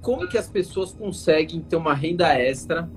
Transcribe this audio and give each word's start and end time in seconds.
Como 0.00 0.28
que 0.28 0.36
as 0.36 0.48
pessoas 0.48 0.92
conseguem 0.92 1.60
ter 1.60 1.76
uma 1.76 1.94
renda 1.94 2.32
extra 2.34 2.88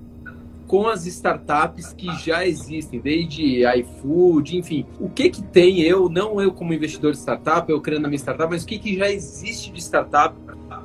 com 0.68 0.88
as 0.88 1.08
startups 1.08 1.94
que 1.94 2.08
já 2.18 2.46
existem, 2.46 3.00
desde 3.00 3.66
iFood, 3.80 4.56
enfim. 4.56 4.86
O 5.00 5.10
que 5.10 5.30
que 5.32 5.42
tem 5.42 5.82
eu, 5.82 6.08
não 6.08 6.40
eu 6.40 6.52
como 6.52 6.72
investidor 6.72 7.12
de 7.12 7.18
startup, 7.18 7.70
eu 7.72 7.82
criando 7.82 8.06
a 8.06 8.08
minha 8.08 8.20
startup, 8.20 8.52
mas 8.52 8.64
o 8.64 8.68
que 8.68 8.78
que 8.78 8.96
já 8.96 9.10
existe 9.10 9.72
de 9.72 9.82
startup 9.82 10.36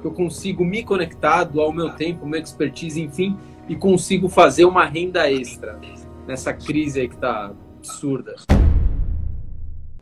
que 0.00 0.06
eu 0.06 0.12
consigo 0.12 0.64
me 0.64 0.82
conectar 0.82 1.50
ao 1.54 1.71
meu 1.71 1.91
tempo, 1.91 2.27
meu 2.27 2.41
expertise, 2.41 3.01
enfim, 3.01 3.37
e 3.69 3.77
consigo 3.77 4.27
fazer 4.27 4.65
uma 4.65 4.87
renda 4.87 5.31
extra 5.31 5.79
nessa 6.27 6.54
crise 6.54 7.01
aí 7.01 7.09
que 7.09 7.17
tá 7.19 7.53
absurda. 7.79 8.37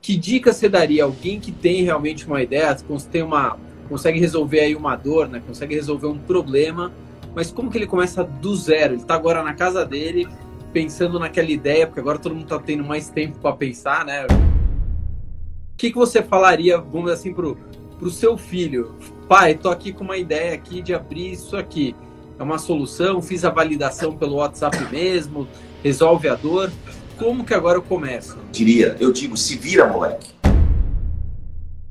Que 0.00 0.16
dica 0.16 0.52
você 0.52 0.68
daria 0.68 1.02
a 1.02 1.06
alguém 1.06 1.40
que 1.40 1.50
tem 1.50 1.82
realmente 1.82 2.24
uma 2.26 2.40
ideia, 2.40 2.76
tem 3.10 3.22
uma 3.22 3.58
consegue 3.92 4.18
resolver 4.18 4.60
aí 4.60 4.74
uma 4.74 4.96
dor, 4.96 5.28
né? 5.28 5.42
Consegue 5.46 5.74
resolver 5.74 6.06
um 6.06 6.18
problema 6.18 6.92
mas 7.34 7.50
como 7.50 7.70
que 7.70 7.78
ele 7.78 7.86
começa 7.86 8.22
do 8.22 8.54
zero? 8.54 8.94
Ele 8.94 9.02
está 9.02 9.14
agora 9.14 9.42
na 9.42 9.54
casa 9.54 9.84
dele, 9.84 10.28
pensando 10.72 11.18
naquela 11.18 11.50
ideia, 11.50 11.86
porque 11.86 12.00
agora 12.00 12.18
todo 12.18 12.34
mundo 12.34 12.44
está 12.44 12.58
tendo 12.58 12.84
mais 12.84 13.08
tempo 13.08 13.38
para 13.38 13.56
pensar, 13.56 14.04
né? 14.04 14.26
O 14.26 15.76
que, 15.76 15.90
que 15.90 15.96
você 15.96 16.22
falaria, 16.22 16.78
vamos 16.78 17.04
dizer 17.04 17.14
assim, 17.14 17.34
pro, 17.34 17.56
pro 17.98 18.10
seu 18.10 18.36
filho? 18.36 18.94
Pai, 19.28 19.54
tô 19.54 19.70
aqui 19.70 19.92
com 19.92 20.04
uma 20.04 20.18
ideia 20.18 20.54
aqui 20.54 20.82
de 20.82 20.94
abrir 20.94 21.32
isso 21.32 21.56
aqui. 21.56 21.96
É 22.38 22.42
uma 22.42 22.58
solução, 22.58 23.22
fiz 23.22 23.44
a 23.44 23.50
validação 23.50 24.16
pelo 24.16 24.36
WhatsApp 24.36 24.76
mesmo, 24.90 25.48
resolve 25.82 26.28
a 26.28 26.34
dor. 26.34 26.70
Como 27.16 27.44
que 27.44 27.54
agora 27.54 27.78
eu 27.78 27.82
começo? 27.82 28.36
Diria, 28.50 28.96
eu 29.00 29.12
digo, 29.12 29.36
se 29.36 29.56
vira, 29.56 29.86
moleque. 29.86 30.41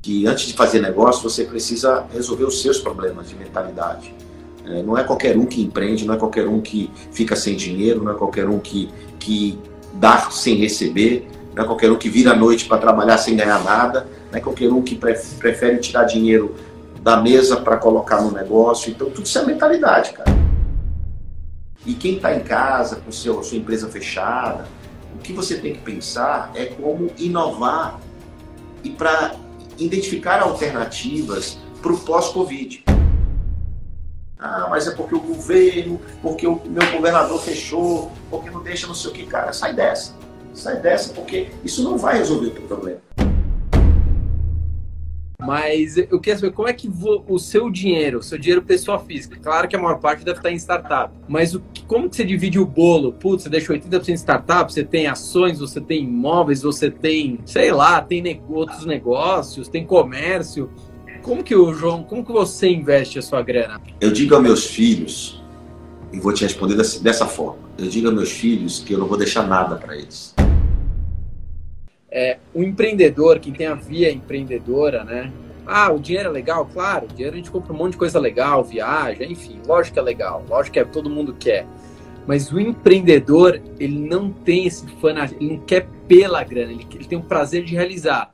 Que 0.02 0.26
antes 0.26 0.46
de 0.48 0.52
fazer 0.54 0.80
negócio, 0.80 1.22
você 1.22 1.44
precisa 1.44 2.04
resolver 2.12 2.44
os 2.44 2.60
seus 2.60 2.78
problemas 2.78 3.28
de 3.28 3.36
mentalidade 3.36 4.12
é, 4.64 4.82
não 4.82 4.96
é 4.96 5.02
qualquer 5.02 5.36
um 5.36 5.44
que 5.44 5.62
empreende, 5.62 6.04
não 6.04 6.14
é 6.14 6.16
qualquer 6.16 6.46
um 6.46 6.60
que 6.60 6.90
fica 7.10 7.34
sem 7.34 7.56
dinheiro, 7.56 8.02
não 8.02 8.12
é 8.12 8.14
qualquer 8.14 8.48
um 8.48 8.58
que, 8.58 8.88
que 9.18 9.58
dá 9.94 10.30
sem 10.30 10.56
receber, 10.56 11.28
não 11.54 11.64
é 11.64 11.66
qualquer 11.66 11.90
um 11.90 11.96
que 11.96 12.08
vira 12.08 12.32
à 12.32 12.36
noite 12.36 12.66
para 12.66 12.78
trabalhar 12.78 13.18
sem 13.18 13.36
ganhar 13.36 13.62
nada, 13.64 14.06
não 14.30 14.38
é 14.38 14.40
qualquer 14.40 14.72
um 14.72 14.80
que 14.80 14.94
prefere 14.94 15.78
tirar 15.78 16.04
dinheiro 16.04 16.54
da 17.02 17.16
mesa 17.20 17.56
para 17.56 17.76
colocar 17.76 18.20
no 18.22 18.30
negócio. 18.30 18.90
Então, 18.90 19.10
tudo 19.10 19.26
isso 19.26 19.38
é 19.38 19.44
mentalidade, 19.44 20.12
cara. 20.12 20.30
E 21.84 21.94
quem 21.94 22.16
está 22.16 22.32
em 22.32 22.40
casa, 22.40 22.96
com 22.96 23.10
seu, 23.10 23.42
sua 23.42 23.58
empresa 23.58 23.88
fechada, 23.88 24.68
o 25.16 25.18
que 25.18 25.32
você 25.32 25.56
tem 25.56 25.72
que 25.72 25.80
pensar 25.80 26.52
é 26.54 26.66
como 26.66 27.10
inovar 27.18 27.98
e 28.84 28.90
para 28.90 29.34
identificar 29.78 30.40
alternativas 30.40 31.58
para 31.80 31.92
o 31.92 31.98
pós-Covid. 31.98 32.84
Ah, 34.38 34.66
mas 34.68 34.88
é 34.88 34.90
porque 34.90 35.14
o 35.14 35.20
governo, 35.20 36.00
porque 36.20 36.46
o 36.46 36.60
meu 36.66 36.90
governador 36.92 37.40
fechou, 37.40 38.10
porque 38.28 38.50
não 38.50 38.62
deixa 38.62 38.86
não 38.86 38.94
sei 38.94 39.10
o 39.10 39.14
que, 39.14 39.24
cara. 39.26 39.52
Sai 39.52 39.72
dessa. 39.72 40.14
Sai 40.52 40.80
dessa, 40.80 41.12
porque 41.14 41.50
isso 41.64 41.82
não 41.84 41.96
vai 41.96 42.18
resolver 42.18 42.48
o 42.48 42.50
teu 42.50 42.62
problema. 42.62 43.00
Mas 45.44 45.96
eu 45.96 46.20
quero 46.20 46.38
saber 46.38 46.52
como 46.52 46.68
é 46.68 46.72
que 46.72 46.90
o 47.28 47.38
seu 47.38 47.68
dinheiro, 47.70 48.18
o 48.18 48.22
seu 48.22 48.38
dinheiro 48.38 48.62
pessoa 48.62 48.98
física, 48.98 49.36
claro 49.42 49.66
que 49.66 49.74
a 49.74 49.78
maior 49.78 49.98
parte 49.98 50.24
deve 50.24 50.38
estar 50.38 50.50
em 50.50 50.56
startup, 50.56 51.12
mas 51.28 51.54
o, 51.54 51.62
como 51.86 52.08
que 52.08 52.16
você 52.16 52.24
divide 52.24 52.58
o 52.58 52.66
bolo? 52.66 53.12
Putz, 53.12 53.42
você 53.42 53.48
deixa 53.48 53.72
80% 53.72 54.08
em 54.08 54.14
startup, 54.14 54.72
você 54.72 54.84
tem 54.84 55.06
ações, 55.06 55.58
você 55.58 55.80
tem 55.80 56.04
imóveis, 56.04 56.62
você 56.62 56.90
tem, 56.90 57.40
sei 57.44 57.72
lá, 57.72 58.00
tem 58.00 58.40
outros 58.48 58.86
negócios, 58.86 59.68
tem 59.68 59.84
comércio. 59.84 60.70
Como 61.22 61.42
que 61.42 61.54
o 61.54 61.72
João, 61.72 62.02
como 62.02 62.24
que 62.24 62.32
você 62.32 62.68
investe 62.68 63.18
a 63.18 63.22
sua 63.22 63.42
grana? 63.42 63.80
Eu 64.00 64.12
digo 64.12 64.34
aos 64.34 64.42
meus 64.42 64.66
filhos, 64.66 65.42
e 66.12 66.20
vou 66.20 66.32
te 66.32 66.44
responder 66.44 66.76
dessa, 66.76 67.02
dessa 67.02 67.26
forma. 67.26 67.62
Eu 67.78 67.88
digo 67.88 68.06
aos 68.06 68.14
meus 68.14 68.30
filhos 68.30 68.80
que 68.80 68.92
eu 68.92 68.98
não 68.98 69.06
vou 69.06 69.16
deixar 69.16 69.46
nada 69.46 69.76
para 69.76 69.96
eles. 69.96 70.34
É, 72.14 72.36
o 72.52 72.62
empreendedor, 72.62 73.38
que 73.38 73.50
tem 73.50 73.66
a 73.66 73.74
via 73.74 74.12
empreendedora, 74.12 75.02
né? 75.02 75.32
Ah, 75.66 75.90
o 75.90 75.98
dinheiro 75.98 76.28
é 76.28 76.32
legal? 76.32 76.66
Claro, 76.66 77.06
o 77.06 77.08
dinheiro 77.08 77.32
a 77.32 77.38
gente 77.38 77.50
compra 77.50 77.72
um 77.72 77.76
monte 77.76 77.92
de 77.92 77.96
coisa 77.96 78.20
legal, 78.20 78.62
viaja, 78.62 79.24
enfim, 79.24 79.58
lógico 79.66 79.94
que 79.94 79.98
é 79.98 80.02
legal, 80.02 80.44
lógico 80.46 80.74
que 80.74 80.78
é, 80.78 80.84
todo 80.84 81.08
mundo 81.08 81.34
quer. 81.38 81.66
Mas 82.26 82.52
o 82.52 82.60
empreendedor, 82.60 83.58
ele 83.80 83.98
não 83.98 84.30
tem 84.30 84.66
esse 84.66 84.86
fanatismo, 85.00 85.42
ele 85.42 85.56
não 85.56 85.64
quer 85.64 85.88
pela 86.06 86.44
grana, 86.44 86.72
ele, 86.72 86.86
ele 86.94 87.04
tem 87.06 87.16
o 87.16 87.22
prazer 87.22 87.64
de 87.64 87.74
realizar. 87.74 88.30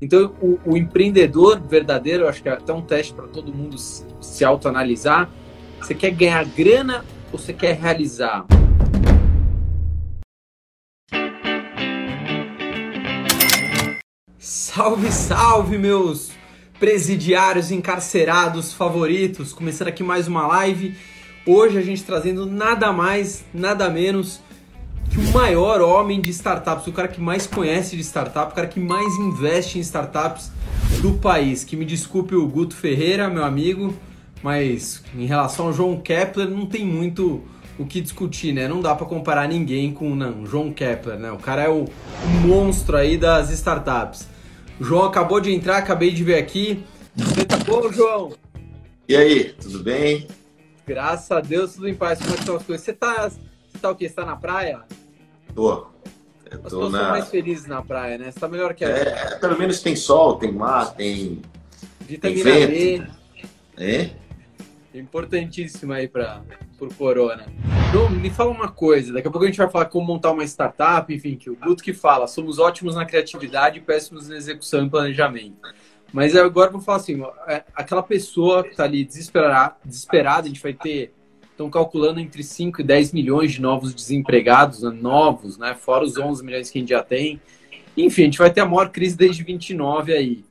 Então, 0.00 0.32
o, 0.40 0.58
o 0.64 0.76
empreendedor 0.78 1.60
verdadeiro, 1.60 2.24
eu 2.24 2.28
acho 2.28 2.42
que 2.42 2.48
é 2.48 2.52
até 2.52 2.72
um 2.72 2.80
teste 2.80 3.12
para 3.12 3.26
todo 3.26 3.52
mundo 3.52 3.76
se, 3.76 4.02
se 4.22 4.44
autoanalisar. 4.46 5.28
Você 5.78 5.94
quer 5.94 6.10
ganhar 6.10 6.42
grana 6.46 7.04
ou 7.30 7.38
você 7.38 7.52
quer 7.52 7.74
realizar? 7.76 8.46
Salve, 14.46 15.10
salve, 15.10 15.78
meus 15.78 16.30
presidiários 16.78 17.70
encarcerados 17.70 18.74
favoritos. 18.74 19.54
Começando 19.54 19.88
aqui 19.88 20.02
mais 20.02 20.28
uma 20.28 20.46
live. 20.46 20.94
Hoje 21.46 21.78
a 21.78 21.80
gente 21.80 22.04
trazendo 22.04 22.44
nada 22.44 22.92
mais, 22.92 23.42
nada 23.54 23.88
menos 23.88 24.42
que 25.10 25.18
o 25.18 25.32
maior 25.32 25.80
homem 25.80 26.20
de 26.20 26.28
startups, 26.28 26.86
o 26.86 26.92
cara 26.92 27.08
que 27.08 27.22
mais 27.22 27.46
conhece 27.46 27.96
de 27.96 28.04
startup, 28.04 28.52
o 28.52 28.54
cara 28.54 28.68
que 28.68 28.78
mais 28.78 29.14
investe 29.14 29.78
em 29.78 29.80
startups 29.80 30.52
do 31.00 31.14
país. 31.14 31.64
Que 31.64 31.74
me 31.74 31.86
desculpe 31.86 32.34
o 32.34 32.46
Guto 32.46 32.76
Ferreira, 32.76 33.30
meu 33.30 33.44
amigo, 33.44 33.96
mas 34.42 35.02
em 35.16 35.24
relação 35.24 35.68
ao 35.68 35.72
João 35.72 35.98
Kepler 35.98 36.50
não 36.50 36.66
tem 36.66 36.84
muito 36.84 37.42
o 37.78 37.86
que 37.86 37.98
discutir, 37.98 38.52
né? 38.52 38.68
Não 38.68 38.82
dá 38.82 38.94
para 38.94 39.06
comparar 39.06 39.48
ninguém 39.48 39.90
com 39.90 40.14
não, 40.14 40.44
João 40.44 40.70
Kepler, 40.70 41.18
né? 41.18 41.32
O 41.32 41.38
cara 41.38 41.62
é 41.62 41.68
o, 41.70 41.86
monstro 42.46 42.98
aí 42.98 43.16
das 43.16 43.50
startups. 43.50 44.33
O 44.80 44.84
João 44.84 45.04
acabou 45.04 45.40
de 45.40 45.52
entrar, 45.52 45.78
acabei 45.78 46.10
de 46.10 46.24
ver 46.24 46.36
aqui. 46.36 46.84
Você 47.14 47.44
tá 47.44 47.56
bom, 47.58 47.92
João? 47.92 48.32
E 49.08 49.14
aí, 49.14 49.52
tudo 49.52 49.80
bem? 49.80 50.26
Graças 50.86 51.30
a 51.30 51.40
Deus, 51.40 51.74
tudo 51.74 51.88
em 51.88 51.94
paz. 51.94 52.18
Como 52.18 52.32
é 52.32 52.34
que 52.34 52.40
estão 52.40 52.56
as 52.56 52.62
coisas? 52.64 52.84
Você 52.84 52.92
tá, 52.92 53.28
você 53.28 53.78
tá 53.80 53.90
o 53.90 53.94
quê? 53.94 54.08
Você 54.08 54.14
tá 54.14 54.24
na 54.24 54.36
praia? 54.36 54.82
Tô. 55.54 55.86
Eu 56.50 56.86
As 56.86 56.92
na... 56.92 57.10
mais 57.10 57.28
felizes 57.28 57.66
na 57.66 57.82
praia, 57.82 58.18
né? 58.18 58.30
Você 58.30 58.38
tá 58.38 58.48
melhor 58.48 58.74
que 58.74 58.84
a 58.84 58.88
é, 58.88 59.38
Pelo 59.38 59.58
menos 59.58 59.80
tem 59.80 59.96
sol, 59.96 60.36
tem 60.36 60.52
mar, 60.52 60.94
tem. 60.94 61.40
Vitamina 62.00 62.44
tem 62.44 62.66
vento. 62.66 63.12
É? 63.76 64.10
Importantíssimo 64.94 65.92
aí 65.92 66.06
para 66.06 66.42
o 66.80 66.92
Corona. 66.94 67.46
Me 67.94 68.28
fala 68.28 68.50
uma 68.50 68.68
coisa, 68.68 69.12
daqui 69.12 69.28
a 69.28 69.30
pouco 69.30 69.44
a 69.44 69.46
gente 69.46 69.56
vai 69.56 69.70
falar 69.70 69.84
como 69.84 70.04
montar 70.04 70.32
uma 70.32 70.42
startup, 70.42 71.14
enfim, 71.14 71.36
que 71.36 71.48
o 71.48 71.54
Guto 71.54 71.80
que 71.80 71.92
fala, 71.92 72.26
somos 72.26 72.58
ótimos 72.58 72.96
na 72.96 73.04
criatividade 73.04 73.78
e 73.78 73.82
péssimos 73.82 74.28
na 74.28 74.36
execução 74.36 74.84
e 74.84 74.90
planejamento. 74.90 75.58
Mas 76.12 76.34
agora 76.34 76.70
vou 76.70 76.80
falar 76.80 76.98
assim, 76.98 77.22
é, 77.46 77.62
aquela 77.72 78.02
pessoa 78.02 78.64
que 78.64 78.70
está 78.70 78.82
ali 78.82 79.04
desesperada, 79.04 79.76
desesperada, 79.84 80.46
a 80.46 80.48
gente 80.48 80.60
vai 80.60 80.72
ter 80.72 81.14
estão 81.52 81.70
calculando 81.70 82.18
entre 82.18 82.42
5 82.42 82.80
e 82.80 82.84
10 82.84 83.12
milhões 83.12 83.52
de 83.52 83.60
novos 83.60 83.94
desempregados, 83.94 84.82
né, 84.82 84.90
novos, 84.90 85.56
né, 85.56 85.74
fora 85.74 86.02
os 86.02 86.18
11 86.18 86.44
milhões 86.44 86.68
que 86.68 86.78
a 86.78 86.80
gente 86.80 86.90
já 86.90 87.02
tem. 87.02 87.40
Enfim, 87.96 88.22
a 88.22 88.24
gente 88.24 88.38
vai 88.38 88.50
ter 88.50 88.60
a 88.60 88.66
maior 88.66 88.90
crise 88.90 89.16
desde 89.16 89.44
29 89.44 90.12
aí. 90.12 90.44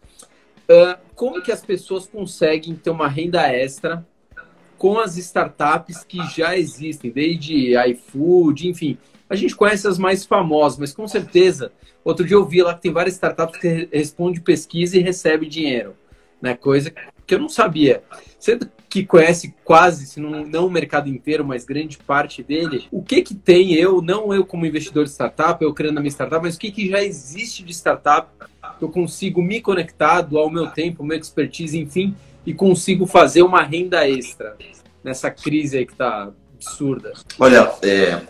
Uh, 0.70 0.98
como 1.14 1.42
que 1.42 1.52
as 1.52 1.62
pessoas 1.62 2.08
conseguem 2.08 2.74
ter 2.74 2.90
uma 2.90 3.10
renda 3.10 3.42
extra 3.52 4.06
com 4.84 5.00
as 5.00 5.16
startups 5.16 6.04
que 6.04 6.18
já 6.36 6.58
existem, 6.58 7.10
desde 7.10 7.74
iFood, 7.88 8.68
enfim. 8.68 8.98
A 9.30 9.34
gente 9.34 9.56
conhece 9.56 9.88
as 9.88 9.98
mais 9.98 10.26
famosas, 10.26 10.78
mas 10.78 10.92
com 10.92 11.08
certeza, 11.08 11.72
outro 12.04 12.26
dia 12.26 12.36
eu 12.36 12.44
vi 12.44 12.62
lá 12.62 12.74
que 12.74 12.82
tem 12.82 12.92
várias 12.92 13.16
startups 13.16 13.62
que 13.62 13.88
respondem 13.94 14.42
pesquisa 14.42 14.98
e 14.98 15.02
recebe 15.02 15.46
dinheiro, 15.46 15.96
né? 16.42 16.54
Coisa 16.54 16.94
que 17.26 17.34
eu 17.34 17.40
não 17.40 17.48
sabia. 17.48 18.04
Você 18.38 18.60
que 18.90 19.06
conhece 19.06 19.56
quase, 19.64 20.06
se 20.06 20.20
não, 20.20 20.46
não 20.46 20.68
o 20.68 20.70
mercado 20.70 21.08
inteiro, 21.08 21.46
mas 21.46 21.64
grande 21.64 21.98
parte 21.98 22.44
dele, 22.44 22.86
o 22.92 23.02
que 23.02 23.22
que 23.22 23.34
tem 23.34 23.74
eu, 23.76 24.02
não 24.02 24.34
eu 24.34 24.46
como 24.46 24.66
investidor 24.66 25.06
de 25.06 25.12
startup, 25.12 25.64
eu 25.64 25.74
criando 25.74 26.00
a 26.00 26.02
minha 26.02 26.12
startup, 26.12 26.44
mas 26.44 26.58
o 26.58 26.60
que 26.60 26.70
que 26.70 26.90
já 26.90 27.02
existe 27.02 27.64
de 27.64 27.72
startup 27.72 28.28
que 28.78 28.84
eu 28.84 28.90
consigo 28.90 29.42
me 29.42 29.62
conectar 29.62 30.28
ao 30.36 30.50
meu 30.50 30.68
tempo, 30.68 31.06
meu 31.06 31.18
expertise, 31.18 31.80
enfim, 31.80 32.14
e 32.46 32.54
consigo 32.54 33.06
fazer 33.06 33.44
uma 33.44 33.62
renda 33.62 34.08
extra 34.08 34.56
nessa 35.04 35.30
crise 35.30 35.78
aí 35.78 35.86
que 35.86 35.94
está 35.94 36.32
absurda? 36.56 37.14
Olha, 37.40 37.72
é, 37.82 38.22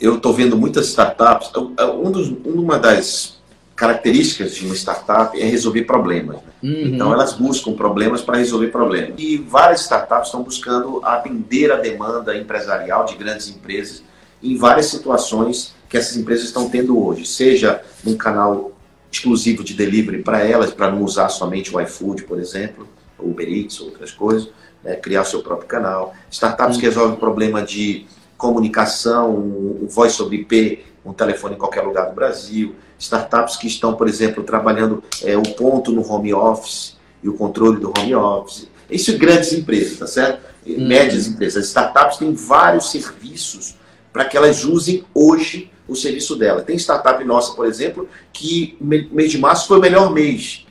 eu 0.00 0.16
estou 0.16 0.32
vendo 0.32 0.56
muitas 0.56 0.88
startups. 0.88 1.50
Um 1.56 2.10
dos, 2.10 2.28
uma 2.44 2.78
das 2.78 3.40
características 3.80 4.54
de 4.56 4.66
uma 4.66 4.74
startup 4.74 5.40
é 5.40 5.44
resolver 5.44 5.84
problemas. 5.84 6.36
Né? 6.36 6.42
Uhum. 6.62 6.86
Então 6.86 7.12
elas 7.12 7.32
buscam 7.32 7.72
problemas 7.72 8.20
para 8.20 8.36
resolver 8.36 8.68
problemas. 8.68 9.14
E 9.16 9.38
várias 9.38 9.80
startups 9.82 10.28
estão 10.28 10.42
buscando 10.42 11.00
atender 11.02 11.72
a 11.72 11.76
demanda 11.76 12.36
empresarial 12.36 13.06
de 13.06 13.16
grandes 13.16 13.48
empresas 13.48 14.02
em 14.42 14.56
várias 14.56 14.86
situações 14.86 15.74
que 15.88 15.96
essas 15.96 16.16
empresas 16.16 16.44
estão 16.44 16.68
tendo 16.68 17.02
hoje, 17.02 17.26
seja 17.26 17.82
num 18.04 18.16
canal 18.16 18.72
exclusivo 19.10 19.64
de 19.64 19.74
delivery 19.74 20.22
para 20.22 20.46
elas, 20.46 20.70
para 20.70 20.90
não 20.90 21.02
usar 21.02 21.28
somente 21.30 21.74
o 21.74 21.80
iFood, 21.80 22.22
por 22.24 22.38
exemplo, 22.38 22.86
Uber 23.22 23.48
Eats, 23.48 23.80
outras 23.80 24.10
coisas, 24.10 24.50
né? 24.82 24.96
criar 24.96 25.22
o 25.22 25.24
seu 25.24 25.42
próprio 25.42 25.68
canal. 25.68 26.14
Startups 26.30 26.76
que 26.76 26.84
resolvem 26.84 27.14
o 27.14 27.18
problema 27.18 27.62
de 27.62 28.06
comunicação, 28.36 29.34
um 29.34 29.86
voz 29.88 30.12
sobre 30.12 30.38
IP, 30.38 30.84
um 31.04 31.12
telefone 31.12 31.54
em 31.54 31.58
qualquer 31.58 31.82
lugar 31.82 32.08
do 32.08 32.14
Brasil. 32.14 32.74
Startups 32.98 33.56
que 33.56 33.66
estão, 33.66 33.94
por 33.94 34.08
exemplo, 34.08 34.42
trabalhando 34.42 35.02
é, 35.22 35.36
o 35.36 35.42
ponto 35.42 35.92
no 35.92 36.06
home 36.06 36.32
office 36.34 36.96
e 37.22 37.28
o 37.28 37.34
controle 37.34 37.80
do 37.80 37.92
home 37.96 38.14
office. 38.14 38.68
Isso 38.90 39.16
grandes 39.16 39.52
empresas, 39.52 39.98
tá 39.98 40.06
certo? 40.06 40.40
Hum. 40.66 40.86
Médias 40.88 41.26
empresas. 41.26 41.64
As 41.64 41.68
startups 41.68 42.18
têm 42.18 42.34
vários 42.34 42.90
serviços 42.90 43.76
para 44.12 44.24
que 44.24 44.36
elas 44.36 44.64
usem 44.64 45.04
hoje 45.14 45.70
o 45.86 45.94
serviço 45.94 46.36
dela. 46.36 46.62
Tem 46.62 46.76
startup 46.76 47.22
nossa, 47.24 47.54
por 47.54 47.66
exemplo, 47.66 48.08
que 48.32 48.76
mês 48.80 49.30
de 49.30 49.38
março 49.38 49.66
foi 49.66 49.78
o 49.78 49.80
melhor 49.80 50.12
mês 50.12 50.66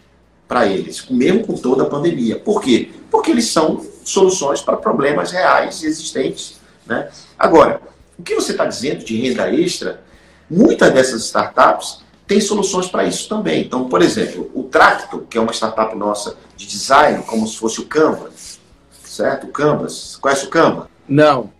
para 0.49 0.65
eles, 0.65 1.05
mesmo 1.11 1.45
com 1.45 1.53
toda 1.53 1.83
a 1.83 1.85
pandemia. 1.85 2.39
Por 2.39 2.59
quê? 2.59 2.89
Porque 3.11 3.29
eles 3.29 3.47
são 3.49 3.85
soluções 4.03 4.61
para 4.61 4.75
problemas 4.75 5.31
reais 5.31 5.83
e 5.83 5.85
existentes. 5.85 6.59
Né? 6.87 7.07
Agora, 7.37 7.79
o 8.17 8.23
que 8.23 8.33
você 8.33 8.51
está 8.51 8.65
dizendo 8.65 9.05
de 9.05 9.15
renda 9.15 9.53
extra, 9.53 10.01
muitas 10.49 10.91
dessas 10.91 11.23
startups 11.25 11.99
têm 12.25 12.41
soluções 12.41 12.87
para 12.87 13.03
isso 13.03 13.29
também. 13.29 13.61
Então, 13.61 13.87
por 13.87 14.01
exemplo, 14.01 14.49
o 14.55 14.63
Tracto, 14.63 15.19
que 15.29 15.37
é 15.37 15.41
uma 15.41 15.53
startup 15.53 15.95
nossa 15.95 16.35
de 16.57 16.65
design, 16.65 17.21
como 17.27 17.47
se 17.47 17.55
fosse 17.55 17.79
o 17.79 17.85
Canvas, 17.85 18.59
certo? 19.05 19.45
O 19.45 19.51
Canvas. 19.51 20.17
Conhece 20.19 20.45
o 20.45 20.49
Canvas? 20.49 20.87
Não. 21.07 21.51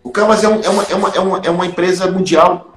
O 0.00 0.10
Canvas 0.10 0.44
é, 0.44 0.48
um, 0.48 0.60
é, 0.62 0.68
uma, 0.68 0.82
é, 0.84 0.94
uma, 0.94 1.08
é, 1.08 1.20
uma, 1.20 1.38
é 1.46 1.50
uma 1.50 1.66
empresa 1.66 2.08
mundial. 2.08 2.67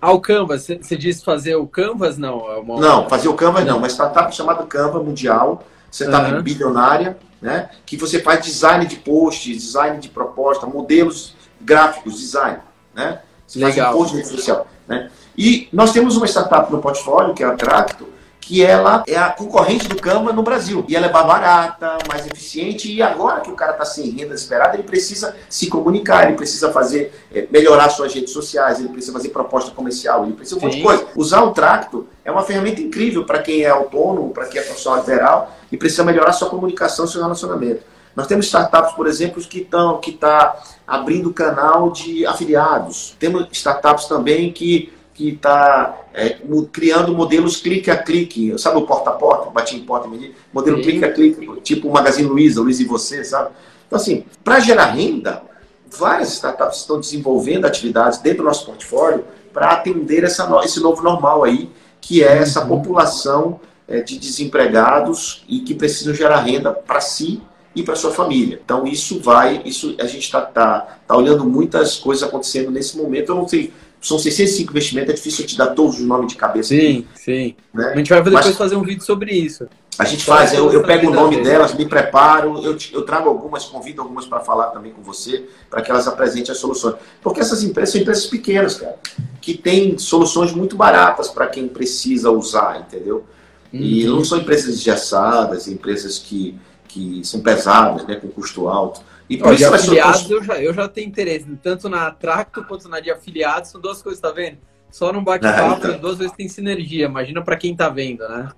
Ah, 0.00 0.12
o 0.12 0.20
Canvas. 0.20 0.66
Você 0.66 0.96
disse 0.96 1.24
fazer 1.24 1.56
o 1.56 1.66
Canvas? 1.66 2.16
Não. 2.16 2.50
É 2.50 2.56
uma... 2.58 2.80
Não, 2.80 3.08
fazer 3.08 3.28
o 3.28 3.34
Canvas 3.34 3.64
não. 3.64 3.78
Uma 3.78 3.88
startup 3.88 4.34
chamada 4.34 4.64
Canvas 4.64 5.04
Mundial, 5.04 5.64
startup 5.90 6.32
uhum. 6.32 6.42
bilionária, 6.42 7.18
né? 7.42 7.70
que 7.84 7.96
você 7.96 8.20
faz 8.20 8.44
design 8.44 8.86
de 8.86 8.96
post, 8.96 9.52
design 9.52 9.98
de 9.98 10.08
proposta, 10.08 10.66
modelos 10.66 11.34
gráficos, 11.60 12.18
design. 12.18 12.58
Né? 12.94 13.20
Você 13.46 13.58
Legal. 13.58 13.92
faz 13.92 14.12
um 14.12 14.16
post 14.16 14.28
social. 14.28 14.66
Né? 14.86 15.10
E 15.36 15.68
nós 15.72 15.92
temos 15.92 16.16
uma 16.16 16.26
startup 16.26 16.70
no 16.70 16.80
portfólio, 16.80 17.34
que 17.34 17.42
é 17.42 17.46
a 17.46 17.54
Tracto, 17.54 18.08
que 18.48 18.64
ela 18.64 19.04
é 19.06 19.14
a 19.14 19.28
concorrente 19.28 19.86
do 19.86 19.96
Canva 19.96 20.32
no 20.32 20.42
Brasil. 20.42 20.82
E 20.88 20.96
ela 20.96 21.04
é 21.04 21.12
mais 21.12 21.26
barata, 21.26 21.98
mais 22.08 22.26
eficiente, 22.26 22.90
e 22.90 23.02
agora 23.02 23.42
que 23.42 23.50
o 23.50 23.54
cara 23.54 23.72
está 23.72 23.84
sem 23.84 24.08
renda 24.08 24.34
esperada, 24.34 24.74
ele 24.74 24.84
precisa 24.84 25.36
se 25.50 25.66
comunicar, 25.66 26.26
ele 26.26 26.34
precisa 26.34 26.72
fazer, 26.72 27.12
é, 27.30 27.46
melhorar 27.50 27.90
suas 27.90 28.14
redes 28.14 28.32
sociais, 28.32 28.78
ele 28.78 28.88
precisa 28.88 29.12
fazer 29.12 29.28
proposta 29.28 29.70
comercial, 29.72 30.24
ele 30.24 30.32
precisa 30.32 30.58
um 30.58 30.62
monte 30.62 30.78
de 30.78 30.82
coisa. 30.82 31.06
Usar 31.14 31.42
o 31.42 31.50
Tracto 31.50 32.06
é 32.24 32.32
uma 32.32 32.42
ferramenta 32.42 32.80
incrível 32.80 33.26
para 33.26 33.40
quem 33.42 33.64
é 33.64 33.68
autônomo, 33.68 34.30
para 34.30 34.46
quem 34.46 34.62
é 34.62 34.64
profissional 34.64 35.00
liberal, 35.00 35.54
e 35.70 35.76
precisa 35.76 36.02
melhorar 36.02 36.32
sua 36.32 36.48
comunicação 36.48 37.06
seu 37.06 37.20
relacionamento. 37.20 37.82
Nós 38.16 38.26
temos 38.26 38.46
startups, 38.46 38.94
por 38.94 39.06
exemplo, 39.06 39.42
que 39.42 39.58
estão 39.58 40.00
que 40.00 40.12
tá 40.12 40.58
abrindo 40.86 41.34
canal 41.34 41.90
de 41.90 42.24
afiliados. 42.24 43.14
Temos 43.18 43.46
startups 43.52 44.06
também 44.06 44.50
que 44.50 44.90
que 45.18 45.30
está 45.30 45.98
é, 46.14 46.38
criando 46.70 47.12
modelos 47.12 47.56
clique 47.56 47.90
a 47.90 47.96
clique, 48.00 48.56
sabe 48.56 48.78
o 48.78 48.82
porta 48.82 49.10
a 49.10 49.14
porta, 49.14 49.50
bati 49.50 49.74
em 49.74 49.80
porta, 49.80 50.08
modelo 50.52 50.76
Sim. 50.76 50.82
clique 50.84 51.04
a 51.04 51.12
clique, 51.12 51.60
tipo 51.60 51.88
o 51.88 51.92
Magazine 51.92 52.28
Luiza, 52.28 52.60
Luiz 52.60 52.78
e 52.78 52.84
você, 52.84 53.24
sabe? 53.24 53.50
Então 53.84 53.98
assim, 53.98 54.24
para 54.44 54.60
gerar 54.60 54.92
renda, 54.92 55.42
várias 55.90 56.34
startups 56.34 56.78
estão 56.78 57.00
desenvolvendo 57.00 57.64
atividades 57.64 58.20
dentro 58.20 58.38
do 58.38 58.44
nosso 58.44 58.64
portfólio 58.64 59.24
para 59.52 59.72
atender 59.72 60.22
essa, 60.22 60.48
esse 60.62 60.78
novo 60.78 61.02
normal 61.02 61.42
aí, 61.42 61.68
que 62.00 62.22
é 62.22 62.38
essa 62.38 62.62
uhum. 62.62 62.68
população 62.68 63.60
é, 63.88 64.00
de 64.00 64.20
desempregados 64.20 65.44
e 65.48 65.58
que 65.60 65.74
precisam 65.74 66.14
gerar 66.14 66.42
renda 66.42 66.70
para 66.70 67.00
si 67.00 67.42
e 67.74 67.82
para 67.82 67.96
sua 67.96 68.12
família. 68.12 68.60
Então 68.64 68.86
isso 68.86 69.18
vai, 69.18 69.62
isso 69.64 69.96
a 69.98 70.06
gente 70.06 70.22
está 70.22 70.42
tá, 70.42 70.98
tá 71.08 71.16
olhando 71.16 71.44
muitas 71.44 71.96
coisas 71.96 72.22
acontecendo 72.22 72.70
nesse 72.70 72.96
momento. 72.96 73.32
Eu 73.32 73.36
não 73.36 73.48
sei 73.48 73.72
são 74.00 74.18
605 74.18 74.70
investimentos, 74.70 75.10
é 75.10 75.14
difícil 75.14 75.46
te 75.46 75.56
dar 75.56 75.68
todos 75.68 75.96
os 75.96 76.06
nomes 76.06 76.28
de 76.28 76.36
cabeça. 76.36 76.68
Sim, 76.68 77.06
aqui, 77.10 77.22
sim. 77.22 77.56
Né? 77.74 77.92
A 77.92 77.96
gente 77.96 78.08
vai 78.10 78.22
depois 78.22 78.46
Mas, 78.46 78.56
fazer 78.56 78.76
um 78.76 78.82
vídeo 78.82 79.04
sobre 79.04 79.32
isso. 79.32 79.66
A 79.98 80.04
gente 80.04 80.24
faz, 80.24 80.52
eu, 80.52 80.72
eu 80.72 80.84
pego 80.84 81.08
o 81.08 81.10
nome 81.12 81.42
delas, 81.42 81.74
me 81.74 81.84
preparo, 81.84 82.62
eu, 82.64 82.78
eu 82.92 83.02
trago 83.02 83.28
algumas, 83.28 83.64
convido 83.64 84.00
algumas 84.00 84.26
para 84.26 84.38
falar 84.38 84.66
também 84.66 84.92
com 84.92 85.02
você, 85.02 85.48
para 85.68 85.82
que 85.82 85.90
elas 85.90 86.06
apresentem 86.06 86.52
as 86.52 86.58
soluções. 86.58 86.94
Porque 87.20 87.40
essas 87.40 87.64
empresas 87.64 87.92
são 87.92 88.00
empresas 88.00 88.26
pequenas, 88.26 88.76
cara, 88.76 88.94
que 89.40 89.58
têm 89.58 89.98
soluções 89.98 90.52
muito 90.52 90.76
baratas 90.76 91.28
para 91.28 91.48
quem 91.48 91.66
precisa 91.66 92.30
usar, 92.30 92.80
entendeu? 92.86 93.24
E 93.72 94.06
uhum. 94.06 94.16
não 94.16 94.24
são 94.24 94.38
empresas 94.38 94.76
engessadas, 94.76 95.66
empresas 95.66 96.18
que, 96.18 96.56
que 96.86 97.20
são 97.24 97.40
pesadas, 97.40 98.06
né, 98.06 98.14
com 98.14 98.28
custo 98.28 98.68
alto. 98.68 99.00
E 99.28 99.36
por 99.36 99.52
isso 99.52 99.72
afiliados 99.72 100.30
eu 100.30 100.42
já, 100.42 100.62
eu 100.62 100.72
já 100.72 100.88
tenho 100.88 101.08
interesse, 101.08 101.46
tanto 101.62 101.88
na 101.88 102.10
Tracto 102.10 102.64
quanto 102.64 102.88
na 102.88 102.98
de 102.98 103.10
afiliados, 103.10 103.70
são 103.70 103.80
duas 103.80 104.02
coisas, 104.02 104.20
tá 104.20 104.30
vendo? 104.30 104.58
Só 104.90 105.12
não 105.12 105.22
bate-papo, 105.22 105.86
ah, 105.86 105.88
então. 105.88 105.98
duas 105.98 106.16
vezes 106.16 106.32
tem 106.34 106.48
sinergia. 106.48 107.06
Imagina 107.06 107.42
para 107.42 107.56
quem 107.56 107.76
tá 107.76 107.90
vendo, 107.90 108.26
né? 108.26 108.48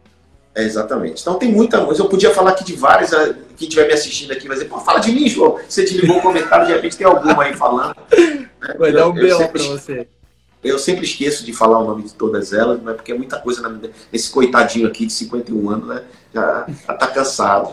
É, 0.55 0.63
exatamente. 0.63 1.23
Então 1.23 1.35
tem 1.39 1.51
muita 1.51 1.85
coisa. 1.85 2.03
Eu 2.03 2.09
podia 2.09 2.33
falar 2.33 2.51
aqui 2.51 2.65
de 2.65 2.75
várias. 2.75 3.11
Quem 3.57 3.69
estiver 3.69 3.87
me 3.87 3.93
assistindo 3.93 4.33
aqui 4.33 4.47
vai 4.47 4.57
dizer, 4.57 4.69
pô, 4.69 4.79
fala 4.79 4.99
de 5.01 5.13
mim, 5.13 5.29
João. 5.29 5.59
Você 5.69 5.85
te 5.85 5.97
ligou 5.97 6.19
o 6.19 6.23
comentário, 6.23 6.67
de 6.67 6.73
repente 6.73 6.97
tem 6.97 7.07
alguma 7.07 7.45
aí 7.45 7.55
falando. 7.55 7.97
Vai 8.79 8.93
dar 8.93 9.09
um 9.09 9.13
belo 9.13 9.49
para 9.49 9.63
você. 9.63 10.09
Eu 10.63 10.79
sempre 10.79 11.07
esqueço 11.07 11.45
de 11.45 11.55
falar 11.55 11.79
o 11.79 11.87
nome 11.87 12.03
de 12.03 12.13
todas 12.13 12.53
elas, 12.53 12.79
mas 12.83 12.95
porque 12.95 13.13
é 13.13 13.15
muita 13.17 13.39
coisa 13.39 13.63
nesse 14.13 14.31
coitadinho 14.31 14.87
aqui 14.87 15.07
de 15.07 15.13
51 15.13 15.71
anos, 15.71 15.89
né? 15.89 16.03
Já, 16.35 16.67
já 16.87 16.95
tá 16.95 17.07
cansado. 17.07 17.73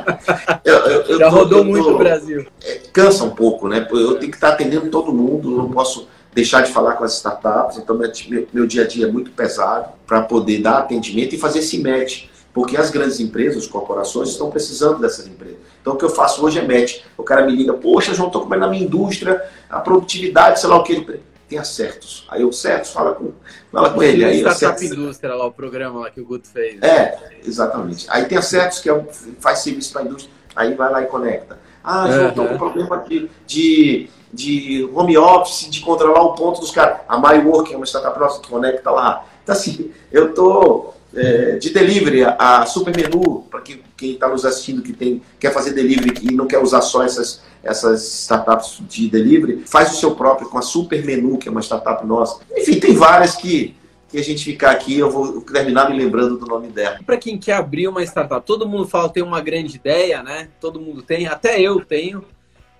eu, 0.64 0.74
eu, 0.74 1.00
eu 1.02 1.18
já 1.18 1.28
tô, 1.28 1.36
rodou 1.36 1.64
muito 1.64 1.90
o 1.90 1.98
Brasil. 1.98 2.46
É, 2.62 2.80
cansa 2.92 3.24
um 3.24 3.30
pouco, 3.30 3.68
né? 3.68 3.86
Eu 3.90 4.18
tenho 4.18 4.30
que 4.30 4.38
estar 4.38 4.50
atendendo 4.50 4.90
todo 4.90 5.12
mundo, 5.12 5.50
não 5.50 5.70
posso 5.70 6.08
deixar 6.34 6.62
de 6.62 6.72
falar 6.72 6.94
com 6.94 7.04
as 7.04 7.14
startups, 7.14 7.76
então 7.76 7.96
meu, 7.96 8.10
meu 8.52 8.66
dia 8.66 8.84
a 8.84 8.86
dia 8.86 9.06
é 9.06 9.10
muito 9.10 9.30
pesado 9.30 9.90
para 10.06 10.22
poder 10.22 10.62
dar 10.62 10.78
atendimento 10.78 11.34
e 11.34 11.38
fazer 11.38 11.58
esse 11.58 11.78
match. 11.78 12.24
Porque 12.54 12.76
as 12.76 12.88
grandes 12.88 13.20
empresas, 13.20 13.64
as 13.64 13.68
corporações, 13.68 14.30
estão 14.30 14.48
precisando 14.48 15.00
dessas 15.00 15.26
empresas. 15.26 15.58
Então 15.82 15.92
o 15.92 15.96
que 15.96 16.04
eu 16.04 16.10
faço 16.10 16.42
hoje 16.44 16.58
é 16.58 16.62
match. 16.62 17.00
O 17.18 17.22
cara 17.22 17.44
me 17.44 17.54
liga, 17.54 17.74
poxa, 17.74 18.14
João, 18.14 18.28
estou 18.28 18.42
comendo 18.42 18.62
na 18.62 18.68
minha 18.68 18.84
indústria, 18.84 19.44
a 19.68 19.80
produtividade, 19.80 20.60
sei 20.60 20.70
lá 20.70 20.76
o 20.76 20.84
que 20.84 21.04
tem 21.48 21.58
acertos. 21.58 22.26
Aí 22.30 22.44
o 22.44 22.52
certos 22.52 22.90
fala 22.90 23.14
com, 23.14 23.32
fala 23.70 23.90
com 23.90 24.02
ele. 24.02 24.24
Aí 24.24 24.40
Startup 24.40 24.84
Indústria 24.84 25.34
lá, 25.34 25.46
o 25.46 25.52
programa 25.52 26.00
lá 26.00 26.10
que 26.10 26.20
o 26.20 26.24
Guto 26.24 26.48
fez. 26.48 26.82
É, 26.82 27.38
exatamente. 27.44 28.06
Aí 28.08 28.24
tem 28.24 28.38
acertos 28.38 28.80
que 28.80 28.90
é, 28.90 29.04
faz 29.40 29.60
serviço 29.60 29.92
para 29.92 30.02
a 30.02 30.04
indústria, 30.04 30.32
aí 30.54 30.74
vai 30.74 30.90
lá 30.90 31.02
e 31.02 31.06
conecta. 31.06 31.58
Ah, 31.82 32.10
João, 32.10 32.28
estou 32.28 32.46
com 32.46 32.56
problema 32.56 33.04
de, 33.06 33.28
de, 33.46 34.08
de 34.32 34.90
home 34.94 35.18
office, 35.18 35.68
de 35.70 35.80
controlar 35.80 36.22
o 36.22 36.34
ponto 36.34 36.60
dos 36.60 36.70
caras. 36.70 37.00
A 37.06 37.18
MyWork 37.18 37.74
é 37.74 37.76
uma 37.76 37.86
startup 37.86 38.18
nossa 38.18 38.40
que 38.40 38.48
conecta 38.48 38.90
lá. 38.90 39.26
Então 39.42 39.54
assim, 39.54 39.92
eu 40.10 40.30
estou 40.30 40.93
é, 41.16 41.56
de 41.56 41.70
delivery, 41.70 42.24
a, 42.24 42.66
super 42.66 42.94
menu, 42.94 43.42
para 43.50 43.60
quem 43.60 44.12
está 44.12 44.28
nos 44.28 44.44
assistindo 44.44 44.82
que 44.82 44.92
tem, 44.92 45.22
quer 45.38 45.52
fazer 45.52 45.72
delivery 45.72 46.14
e 46.22 46.34
não 46.34 46.46
quer 46.46 46.58
usar 46.58 46.82
só 46.82 47.02
essas, 47.02 47.42
essas 47.62 48.02
startups 48.22 48.82
de 48.88 49.08
delivery, 49.08 49.62
faz 49.66 49.92
o 49.92 49.96
seu 49.96 50.14
próprio 50.14 50.48
com 50.48 50.58
a 50.58 50.62
super 50.62 51.04
menu, 51.04 51.38
que 51.38 51.48
é 51.48 51.50
uma 51.50 51.62
startup 51.62 52.06
nossa. 52.06 52.40
Enfim, 52.56 52.78
tem 52.78 52.94
várias 52.94 53.36
que, 53.36 53.74
que 54.08 54.18
a 54.18 54.22
gente 54.22 54.44
ficar 54.44 54.70
aqui, 54.70 54.98
eu 54.98 55.10
vou 55.10 55.40
terminar 55.40 55.90
me 55.90 55.96
lembrando 55.96 56.36
do 56.36 56.46
nome 56.46 56.68
dela. 56.68 56.98
Para 57.04 57.16
quem 57.16 57.38
quer 57.38 57.54
abrir 57.54 57.88
uma 57.88 58.02
startup, 58.02 58.44
todo 58.44 58.68
mundo 58.68 58.86
fala 58.86 59.08
tem 59.08 59.22
uma 59.22 59.40
grande 59.40 59.76
ideia, 59.76 60.22
né? 60.22 60.48
Todo 60.60 60.80
mundo 60.80 61.02
tem, 61.02 61.26
até 61.26 61.60
eu 61.60 61.84
tenho 61.84 62.24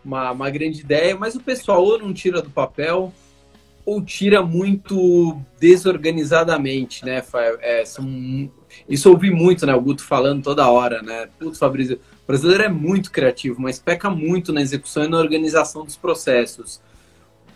uma, 0.05 0.31
uma 0.33 0.51
grande 0.51 0.81
ideia, 0.81 1.17
mas 1.17 1.35
o 1.35 1.41
pessoal 1.41 1.83
ou 1.83 1.99
não 1.99 2.13
tira 2.13 2.43
do 2.43 2.51
papel 2.51 3.13
ou 3.87 4.03
tira 4.03 4.43
muito 4.43 5.41
desorganizadamente, 5.61 7.05
né? 7.05 7.23
É, 7.61 7.85
são, 7.85 8.51
isso 8.89 9.09
eu 9.09 9.13
ouvi 9.13 9.31
muito, 9.31 9.67
né? 9.67 9.75
O 9.75 9.81
Guto 9.81 10.03
falando 10.03 10.43
toda 10.43 10.71
hora, 10.71 11.03
né? 11.03 11.29
Putz, 11.39 11.59
Fabrício, 11.59 11.97
o 11.97 12.27
brasileiro 12.27 12.65
é 12.65 12.69
muito 12.69 13.11
criativo, 13.11 13.61
mas 13.61 13.79
peca 13.79 14.09
muito 14.09 14.53
na 14.53 14.63
execução 14.63 15.05
e 15.05 15.09
na 15.09 15.19
organização 15.19 15.85
dos 15.85 15.97
processos. 15.97 16.81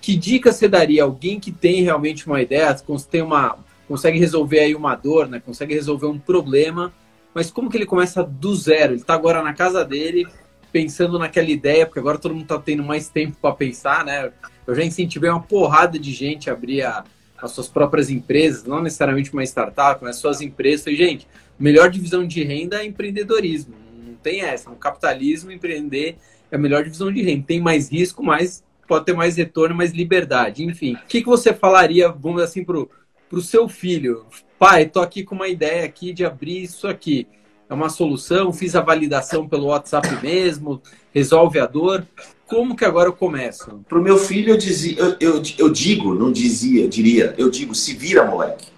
Que 0.00 0.14
dica 0.14 0.52
você 0.52 0.68
daria 0.68 1.02
a 1.02 1.06
alguém 1.06 1.40
que 1.40 1.50
tem 1.50 1.82
realmente 1.82 2.26
uma 2.26 2.40
ideia, 2.42 2.76
tem 3.10 3.22
uma, 3.22 3.58
consegue 3.86 4.18
resolver 4.18 4.60
aí 4.60 4.74
uma 4.74 4.94
dor, 4.94 5.28
né? 5.28 5.40
Consegue 5.44 5.74
resolver 5.74 6.06
um 6.06 6.18
problema, 6.18 6.92
mas 7.34 7.50
como 7.50 7.70
que 7.70 7.76
ele 7.76 7.86
começa 7.86 8.22
do 8.22 8.54
zero? 8.54 8.92
Ele 8.92 9.00
está 9.00 9.14
agora 9.14 9.42
na 9.42 9.54
casa 9.54 9.82
dele, 9.84 10.26
pensando 10.70 11.18
naquela 11.18 11.48
ideia, 11.48 11.86
porque 11.86 11.98
agora 11.98 12.18
todo 12.18 12.32
mundo 12.32 12.42
está 12.42 12.58
tendo 12.58 12.82
mais 12.82 13.08
tempo 13.08 13.36
para 13.40 13.54
pensar, 13.54 14.04
né? 14.04 14.30
Eu 14.68 14.74
já 14.74 14.84
incentivei 14.84 15.30
uma 15.30 15.40
porrada 15.40 15.98
de 15.98 16.12
gente 16.12 16.50
a 16.50 16.52
abrir 16.52 16.82
a, 16.82 17.02
as 17.38 17.52
suas 17.52 17.68
próprias 17.68 18.10
empresas, 18.10 18.64
não 18.64 18.82
necessariamente 18.82 19.32
uma 19.32 19.42
startup, 19.42 20.04
mas 20.04 20.16
suas 20.16 20.42
empresas. 20.42 20.86
E, 20.88 20.94
gente, 20.94 21.26
melhor 21.58 21.88
divisão 21.88 22.26
de 22.26 22.44
renda 22.44 22.82
é 22.82 22.84
empreendedorismo. 22.84 23.74
Não 24.06 24.14
tem 24.16 24.42
essa. 24.42 24.68
No 24.68 24.76
capitalismo, 24.76 25.50
empreender 25.50 26.18
é 26.52 26.56
a 26.56 26.58
melhor 26.58 26.84
divisão 26.84 27.10
de 27.10 27.22
renda. 27.22 27.44
Tem 27.46 27.62
mais 27.62 27.90
risco, 27.90 28.22
mas 28.22 28.62
pode 28.86 29.06
ter 29.06 29.14
mais 29.14 29.38
retorno, 29.38 29.74
mais 29.74 29.92
liberdade. 29.92 30.62
Enfim, 30.62 30.96
o 30.96 31.06
que, 31.08 31.22
que 31.22 31.26
você 31.26 31.54
falaria, 31.54 32.10
vamos 32.10 32.42
assim, 32.42 32.62
para 32.62 32.76
o 32.76 33.40
seu 33.40 33.70
filho? 33.70 34.26
Pai, 34.58 34.84
tô 34.84 35.00
aqui 35.00 35.24
com 35.24 35.34
uma 35.34 35.48
ideia 35.48 35.86
aqui 35.86 36.12
de 36.12 36.26
abrir 36.26 36.62
isso 36.62 36.86
aqui 36.86 37.26
é 37.68 37.74
uma 37.74 37.90
solução, 37.90 38.52
fiz 38.52 38.74
a 38.74 38.80
validação 38.80 39.46
pelo 39.46 39.66
WhatsApp 39.66 40.08
mesmo, 40.22 40.80
resolve 41.12 41.58
a 41.58 41.66
dor. 41.66 42.06
Como 42.48 42.74
que 42.74 42.84
agora 42.84 43.08
eu 43.08 43.12
começo? 43.12 43.84
Para 43.86 43.98
o 43.98 44.02
meu 44.02 44.16
filho, 44.16 44.54
eu, 44.54 44.56
dizia, 44.56 44.98
eu, 44.98 45.16
eu, 45.20 45.42
eu 45.58 45.68
digo, 45.70 46.14
não 46.14 46.32
dizia, 46.32 46.88
diria, 46.88 47.34
eu 47.36 47.50
digo, 47.50 47.74
se 47.74 47.94
vira, 47.94 48.24
moleque. 48.24 48.68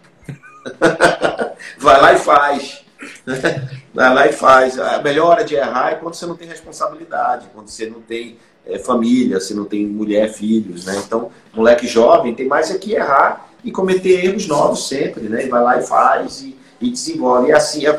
Vai 1.79 2.01
lá 2.01 2.13
e 2.13 2.19
faz. 2.19 2.85
Vai 3.95 4.13
lá 4.13 4.27
e 4.27 4.33
faz. 4.33 4.77
A 4.77 5.01
melhor 5.01 5.29
hora 5.29 5.45
de 5.45 5.55
errar 5.55 5.93
é 5.93 5.95
quando 5.95 6.15
você 6.15 6.27
não 6.27 6.37
tem 6.37 6.49
responsabilidade, 6.49 7.47
quando 7.55 7.69
você 7.69 7.89
não 7.89 8.01
tem 8.01 8.37
é, 8.67 8.77
família, 8.77 9.39
você 9.39 9.55
não 9.55 9.65
tem 9.65 9.87
mulher, 9.87 10.33
filhos, 10.33 10.85
né? 10.85 11.01
Então, 11.07 11.31
moleque 11.55 11.87
jovem 11.87 12.35
tem 12.35 12.49
mais 12.49 12.73
é 12.73 12.79
que 12.79 12.95
errar 12.95 13.49
e 13.63 13.71
cometer 13.71 14.25
erros 14.25 14.49
novos 14.49 14.89
sempre, 14.89 15.29
né? 15.29 15.47
E 15.47 15.49
vai 15.49 15.63
lá 15.63 15.79
e 15.79 15.83
faz 15.83 16.43
e, 16.43 16.57
e 16.81 16.91
desenvolve. 16.91 17.51
E 17.51 17.53
assim 17.53 17.87
é, 17.87 17.91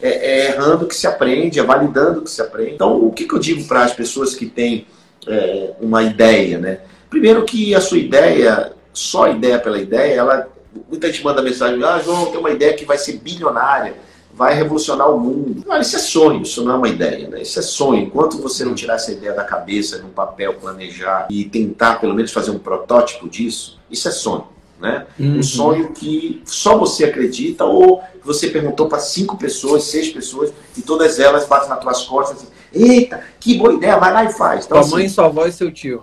é, 0.00 0.10
é, 0.10 0.46
errando 0.48 0.88
que 0.88 0.96
se 0.96 1.06
aprende, 1.06 1.60
é 1.60 1.62
validando 1.62 2.22
que 2.22 2.30
se 2.30 2.42
aprende. 2.42 2.74
Então, 2.74 3.00
o 3.04 3.12
que, 3.12 3.24
que 3.24 3.34
eu 3.34 3.38
digo 3.38 3.64
para 3.68 3.84
as 3.84 3.92
pessoas 3.92 4.34
que 4.34 4.46
têm 4.46 4.84
é, 5.26 5.72
uma 5.80 6.02
ideia, 6.02 6.58
né? 6.58 6.80
Primeiro 7.08 7.44
que 7.44 7.74
a 7.74 7.80
sua 7.80 7.98
ideia, 7.98 8.72
só 8.92 9.28
ideia 9.28 9.58
pela 9.58 9.78
ideia, 9.78 10.14
ela 10.14 10.48
muita 10.88 11.06
gente 11.08 11.22
manda 11.22 11.42
mensagem, 11.42 11.82
ah, 11.84 11.98
João, 11.98 12.26
tem 12.26 12.38
uma 12.38 12.50
ideia 12.50 12.74
que 12.74 12.84
vai 12.84 12.96
ser 12.96 13.18
bilionária, 13.18 13.94
vai 14.34 14.54
revolucionar 14.54 15.10
o 15.10 15.20
mundo. 15.20 15.62
Não, 15.66 15.78
isso 15.80 15.96
é 15.96 15.98
sonho, 15.98 16.42
isso 16.42 16.64
não 16.64 16.72
é 16.72 16.76
uma 16.76 16.88
ideia, 16.88 17.28
né? 17.28 17.42
Isso 17.42 17.58
é 17.58 17.62
sonho. 17.62 18.02
Enquanto 18.04 18.38
você 18.38 18.64
não 18.64 18.74
tirar 18.74 18.94
essa 18.94 19.12
ideia 19.12 19.34
da 19.34 19.44
cabeça, 19.44 19.98
num 19.98 20.08
papel, 20.08 20.54
planejar 20.54 21.26
e 21.30 21.44
tentar 21.44 22.00
pelo 22.00 22.14
menos 22.14 22.32
fazer 22.32 22.50
um 22.50 22.58
protótipo 22.58 23.28
disso, 23.28 23.78
isso 23.90 24.08
é 24.08 24.10
sonho. 24.10 24.46
Né? 24.82 25.06
Uhum. 25.16 25.38
Um 25.38 25.42
sonho 25.44 25.92
que 25.92 26.42
só 26.44 26.76
você 26.76 27.04
acredita 27.04 27.64
ou 27.64 28.02
você 28.24 28.48
perguntou 28.48 28.88
para 28.88 28.98
cinco 28.98 29.38
pessoas, 29.38 29.84
seis 29.84 30.08
pessoas 30.08 30.52
e 30.76 30.82
todas 30.82 31.20
elas 31.20 31.46
batem 31.46 31.68
nas 31.68 31.78
tuas 31.78 32.02
costas 32.02 32.38
assim, 32.38 32.48
eita, 32.74 33.22
que 33.38 33.56
boa 33.56 33.74
ideia, 33.74 33.96
vai 33.96 34.12
lá 34.12 34.24
e 34.24 34.32
faz. 34.32 34.66
Então, 34.66 34.80
Tua 34.80 34.90
mãe, 34.90 35.06
assim, 35.06 35.14
sua 35.14 35.26
avó 35.26 35.46
e 35.46 35.52
seu 35.52 35.70
tio. 35.70 36.02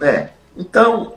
É, 0.00 0.28
então, 0.56 1.14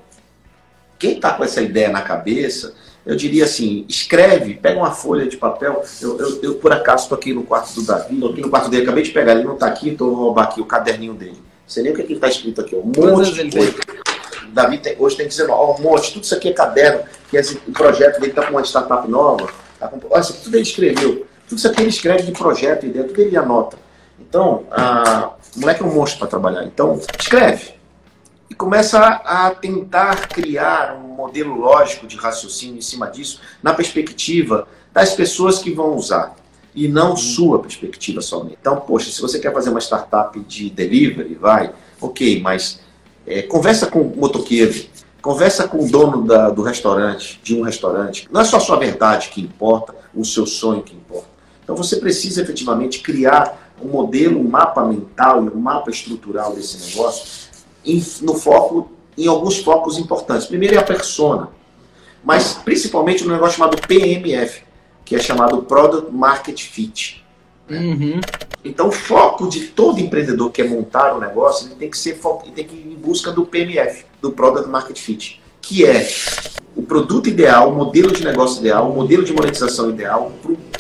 quem 0.97 1.17
está 1.17 1.31
com 1.33 1.43
essa 1.43 1.61
ideia 1.61 1.89
na 1.89 2.01
cabeça, 2.01 2.73
eu 3.05 3.15
diria 3.15 3.43
assim, 3.43 3.85
escreve, 3.87 4.55
pega 4.55 4.79
uma 4.79 4.91
folha 4.91 5.27
de 5.27 5.37
papel. 5.37 5.83
Eu, 6.01 6.17
eu, 6.17 6.41
eu 6.41 6.55
por 6.55 6.73
acaso, 6.73 7.03
estou 7.03 7.19
aqui 7.19 7.35
no 7.35 7.43
quarto 7.43 7.71
do 7.75 7.83
Davi, 7.83 8.15
estou 8.15 8.31
aqui 8.31 8.41
no 8.41 8.49
quarto 8.49 8.67
dele, 8.67 8.81
acabei 8.81 9.03
de 9.03 9.11
pegar, 9.11 9.33
ele 9.33 9.43
não 9.43 9.53
está 9.53 9.67
aqui, 9.67 9.89
então 9.89 10.07
vou 10.07 10.25
roubar 10.25 10.45
aqui 10.45 10.59
o 10.59 10.65
caderninho 10.65 11.13
dele. 11.13 11.37
Não 11.37 11.69
sei 11.69 11.83
nem 11.83 11.91
o 11.91 11.95
que 11.95 12.13
está 12.13 12.27
escrito 12.27 12.61
aqui, 12.61 12.75
um 12.75 12.81
monte 12.83 13.31
de 13.31 13.51
coisa. 13.55 13.75
Davi 14.55 14.77
tem, 14.77 14.95
hoje 14.97 15.17
tem 15.17 15.27
19, 15.27 15.51
ó, 15.51 15.75
um 15.75 15.81
monte, 15.81 16.13
tudo 16.13 16.23
isso 16.23 16.33
aqui 16.33 16.47
é 16.47 16.53
caderno, 16.53 17.03
que 17.29 17.35
esse, 17.35 17.61
o 17.67 17.73
projeto 17.73 18.21
dele 18.21 18.31
está 18.31 18.45
com 18.45 18.51
uma 18.51 18.61
startup 18.61 19.05
nova. 19.05 19.49
Tá 19.77 19.89
com, 19.89 19.99
olha, 20.09 20.21
isso 20.21 20.31
aqui 20.31 20.43
tudo 20.43 20.55
ele 20.55 20.63
escreveu. 20.63 21.27
Tudo 21.49 21.57
isso 21.57 21.67
aqui 21.67 21.81
ele 21.81 21.89
escreve 21.89 22.23
de 22.23 22.31
projeto, 22.31 22.85
ideia, 22.85 23.05
tudo 23.05 23.19
ele 23.19 23.35
anota. 23.35 23.77
Então, 24.17 24.63
a, 24.71 25.33
o 25.57 25.59
moleque 25.59 25.83
é 25.83 25.85
um 25.85 25.93
monstro 25.93 26.19
para 26.19 26.29
trabalhar. 26.29 26.63
Então, 26.63 26.97
escreve. 27.19 27.73
E 28.49 28.55
começa 28.55 28.97
a, 28.97 29.47
a 29.47 29.51
tentar 29.51 30.29
criar 30.29 30.95
um 30.95 31.09
modelo 31.09 31.59
lógico 31.59 32.07
de 32.07 32.15
raciocínio 32.15 32.77
em 32.77 32.81
cima 32.81 33.07
disso, 33.07 33.41
na 33.61 33.73
perspectiva 33.73 34.69
das 34.93 35.13
pessoas 35.13 35.59
que 35.59 35.73
vão 35.73 35.95
usar 35.95 36.33
e 36.73 36.87
não 36.87 37.17
sua 37.17 37.59
perspectiva 37.59 38.21
somente. 38.21 38.57
Então, 38.61 38.77
poxa, 38.77 39.11
se 39.11 39.21
você 39.21 39.37
quer 39.37 39.51
fazer 39.51 39.69
uma 39.69 39.81
startup 39.81 40.39
de 40.39 40.69
delivery, 40.69 41.35
vai, 41.35 41.73
ok, 41.99 42.41
mas 42.41 42.79
é, 43.25 43.41
conversa 43.41 43.87
com 43.87 44.01
o 44.01 44.17
motoqueiro, 44.17 44.73
conversa 45.21 45.67
com 45.67 45.83
o 45.83 45.89
dono 45.89 46.23
da, 46.25 46.49
do 46.49 46.61
restaurante, 46.61 47.39
de 47.43 47.55
um 47.55 47.61
restaurante. 47.63 48.27
Não 48.31 48.41
é 48.41 48.43
só 48.43 48.57
a 48.57 48.59
sua 48.59 48.77
verdade 48.77 49.29
que 49.29 49.41
importa, 49.41 49.95
o 50.13 50.23
seu 50.23 50.45
sonho 50.45 50.83
que 50.83 50.95
importa. 50.95 51.27
Então 51.63 51.75
você 51.75 51.97
precisa 51.97 52.41
efetivamente 52.41 52.99
criar 52.99 53.73
um 53.81 53.87
modelo, 53.87 54.39
um 54.39 54.47
mapa 54.47 54.85
mental 54.85 55.43
e 55.43 55.49
um 55.49 55.59
mapa 55.59 55.89
estrutural 55.89 56.53
desse 56.53 56.91
negócio 56.91 57.49
em, 57.83 58.03
no 58.21 58.35
foco, 58.35 58.91
em 59.17 59.27
alguns 59.27 59.57
focos 59.57 59.97
importantes. 59.97 60.45
Primeiro 60.45 60.75
é 60.75 60.77
a 60.77 60.83
persona, 60.83 61.49
mas 62.23 62.53
principalmente 62.53 63.23
no 63.23 63.33
negócio 63.33 63.57
chamado 63.57 63.77
PMF, 63.87 64.63
que 65.03 65.15
é 65.15 65.19
chamado 65.19 65.63
Product 65.63 66.11
Market 66.11 66.61
Fit. 66.61 67.24
Uhum. 67.69 68.19
Então, 68.63 68.87
o 68.87 68.91
foco 68.91 69.47
de 69.47 69.67
todo 69.67 69.99
empreendedor 69.99 70.51
que 70.51 70.61
é 70.61 70.67
montar 70.67 71.15
um 71.15 71.19
negócio, 71.19 71.67
ele 71.67 71.75
tem 71.75 71.89
que 71.89 71.97
ser 71.97 72.19
ele 72.43 72.51
tem 72.51 72.65
que 72.65 72.75
ir 72.75 72.93
em 72.93 72.95
busca 72.95 73.31
do 73.31 73.45
PMF, 73.45 74.05
do 74.21 74.31
Product 74.31 74.69
Market 74.69 74.97
Fit, 74.97 75.41
que 75.61 75.85
é 75.85 76.07
o 76.75 76.81
produto 76.81 77.29
ideal, 77.29 77.69
o 77.71 77.75
modelo 77.75 78.11
de 78.11 78.23
negócio 78.23 78.59
ideal, 78.59 78.89
o 78.89 78.95
modelo 78.95 79.23
de 79.23 79.33
monetização 79.33 79.89
ideal, 79.89 80.31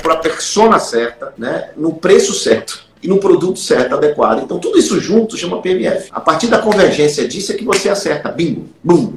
para 0.01 0.13
a 0.13 0.17
persona 0.17 0.79
certa, 0.79 1.33
né, 1.37 1.69
no 1.77 1.93
preço 1.93 2.33
certo 2.33 2.85
e 3.01 3.07
no 3.07 3.19
produto 3.19 3.59
certo, 3.59 3.95
adequado. 3.95 4.43
Então, 4.43 4.59
tudo 4.59 4.77
isso 4.77 4.99
junto 4.99 5.37
chama 5.37 5.61
PMF. 5.61 6.09
A 6.11 6.19
partir 6.19 6.47
da 6.47 6.59
convergência 6.59 7.27
disso 7.27 7.51
é 7.51 7.55
que 7.55 7.63
você 7.63 7.87
acerta, 7.87 8.31
bingo, 8.31 8.67
bum, 8.83 9.13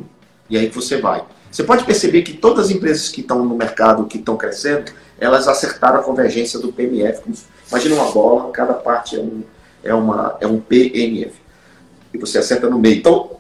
e 0.49 0.57
aí 0.57 0.69
que 0.69 0.75
você 0.75 0.99
vai. 0.99 1.23
Você 1.51 1.65
pode 1.65 1.85
perceber 1.85 2.23
que 2.23 2.35
todas 2.35 2.67
as 2.67 2.71
empresas 2.71 3.09
que 3.09 3.23
estão 3.23 3.45
no 3.45 3.57
mercado, 3.57 4.05
que 4.05 4.19
estão 4.19 4.37
crescendo, 4.37 4.93
elas 5.19 5.49
acertaram 5.49 6.01
a 6.01 6.03
convergência 6.03 6.59
do 6.59 6.73
PMF. 6.73 7.23
Imagina 7.69 7.95
uma 7.97 8.11
bola, 8.13 8.51
cada 8.53 8.75
parte 8.75 9.17
é 9.17 9.21
um, 9.21 9.43
é 9.83 9.95
uma, 9.95 10.37
é 10.41 10.47
um 10.47 10.61
PMF. 10.61 11.35
E 12.13 12.19
você 12.19 12.39
acerta 12.39 12.69
no 12.71 12.79
meio. 12.79 12.97
Então, 12.97 13.39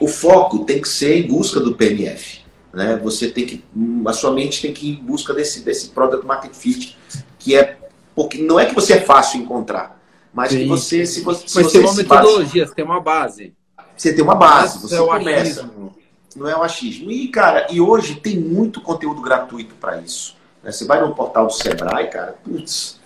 o 0.00 0.08
foco 0.08 0.64
tem 0.64 0.80
que 0.80 0.88
ser 0.88 1.18
em 1.18 1.28
busca 1.28 1.60
do 1.60 1.74
PMF. 1.74 2.40
Né? 2.72 2.98
Você 3.02 3.28
tem 3.28 3.46
que, 3.46 3.64
a 4.06 4.12
sua 4.12 4.32
mente 4.32 4.62
tem 4.62 4.72
que 4.72 4.90
ir 4.90 4.98
em 4.98 5.04
busca 5.04 5.34
desse, 5.34 5.60
desse 5.60 5.88
Product 5.88 6.26
Market 6.26 6.54
Fit, 6.54 6.96
que 7.38 7.54
é, 7.54 7.76
porque 8.14 8.38
não 8.38 8.58
é 8.58 8.66
que 8.66 8.74
você 8.74 8.94
é 8.94 9.00
fácil 9.00 9.40
encontrar, 9.40 10.00
mas 10.32 10.52
Sim. 10.52 10.58
que 10.58 10.66
você, 10.66 11.04
se 11.04 11.20
você, 11.20 11.48
se 11.48 11.56
mas 11.56 11.66
você 11.66 11.72
tem 11.72 11.80
uma 11.80 11.94
metodologia, 11.94 12.66
você 12.66 12.74
tem 12.74 12.84
uma 12.84 13.00
base. 13.00 13.54
Você 13.96 14.12
tem 14.14 14.24
uma 14.24 14.34
base, 14.34 14.78
você 14.80 14.94
é 14.94 14.98
começa. 14.98 15.60
Achismo. 15.62 15.94
Não 16.36 16.48
é 16.48 16.56
o 16.56 16.62
achismo. 16.62 17.10
E, 17.10 17.28
cara, 17.28 17.66
e 17.70 17.80
hoje 17.80 18.14
tem 18.14 18.38
muito 18.38 18.80
conteúdo 18.80 19.20
gratuito 19.20 19.74
para 19.74 20.00
isso. 20.00 20.36
Né? 20.62 20.72
Você 20.72 20.84
vai 20.84 21.00
no 21.00 21.14
portal 21.14 21.46
do 21.46 21.52
Sebrae, 21.52 22.08
cara, 22.08 22.34
putz, 22.44 22.98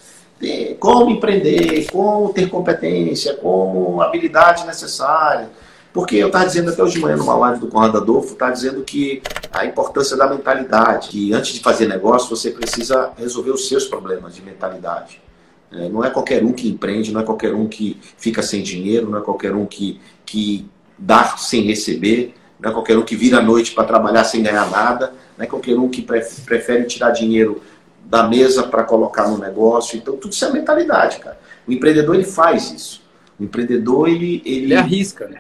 como 0.79 1.11
empreender, 1.11 1.87
como 1.91 2.33
ter 2.33 2.49
competência, 2.49 3.35
como 3.35 4.01
habilidade 4.01 4.67
necessária. 4.67 5.49
Porque 5.93 6.17
eu 6.17 6.27
estava 6.27 6.45
dizendo 6.45 6.71
até 6.71 6.83
hoje 6.83 6.95
de 6.95 7.01
manhã 7.01 7.17
numa 7.17 7.37
live 7.37 7.61
do 7.61 7.69
Conrado 7.69 7.99
Adolfo, 7.99 8.33
está 8.33 8.51
dizendo 8.51 8.83
que 8.83 9.23
a 9.53 9.65
importância 9.65 10.17
da 10.17 10.27
mentalidade, 10.27 11.09
que 11.09 11.33
antes 11.33 11.55
de 11.55 11.61
fazer 11.61 11.87
negócio 11.87 12.29
você 12.29 12.51
precisa 12.51 13.13
resolver 13.17 13.53
os 13.53 13.69
seus 13.69 13.85
problemas 13.85 14.35
de 14.35 14.43
mentalidade. 14.43 15.23
É, 15.71 15.89
não 15.89 16.05
é 16.05 16.11
qualquer 16.11 16.45
um 16.45 16.53
que 16.53 16.69
empreende, 16.69 17.13
não 17.13 17.21
é 17.21 17.25
qualquer 17.25 17.55
um 17.55 17.69
que 17.69 17.97
fica 18.19 18.43
sem 18.43 18.61
dinheiro, 18.61 19.09
não 19.09 19.19
é 19.19 19.23
qualquer 19.23 19.55
um 19.55 19.67
que, 19.67 20.01
que 20.27 20.69
dá 20.99 21.37
sem 21.37 21.63
receber, 21.63 22.35
não 22.59 22.71
é 22.71 22.73
qualquer 22.73 22.99
um 22.99 23.03
que 23.03 23.15
vira 23.15 23.39
à 23.39 23.43
noite 23.43 23.73
para 23.73 23.85
trabalhar 23.85 24.25
sem 24.25 24.43
ganhar 24.43 24.69
nada. 24.71 25.15
Não 25.37 25.45
é 25.45 25.49
qualquer 25.49 25.77
um 25.79 25.89
que 25.89 26.03
prefere 26.03 26.85
tirar 26.85 27.11
dinheiro 27.11 27.63
da 28.05 28.23
mesa 28.23 28.63
para 28.63 28.85
colocar 28.85 29.29
no 29.29 29.39
negócio. 29.39 29.97
Então, 29.97 30.17
tudo 30.17 30.33
isso 30.33 30.45
é 30.45 30.53
mentalidade, 30.53 31.19
cara. 31.19 31.39
O 31.67 31.73
empreendedor, 31.73 32.15
ele 32.15 32.25
faz 32.25 32.71
isso. 32.71 33.03
O 33.39 33.45
empreendedor, 33.45 34.09
ele... 34.09 34.43
Ele, 34.45 34.65
ele 34.65 34.75
arrisca, 34.75 35.27
né? 35.27 35.39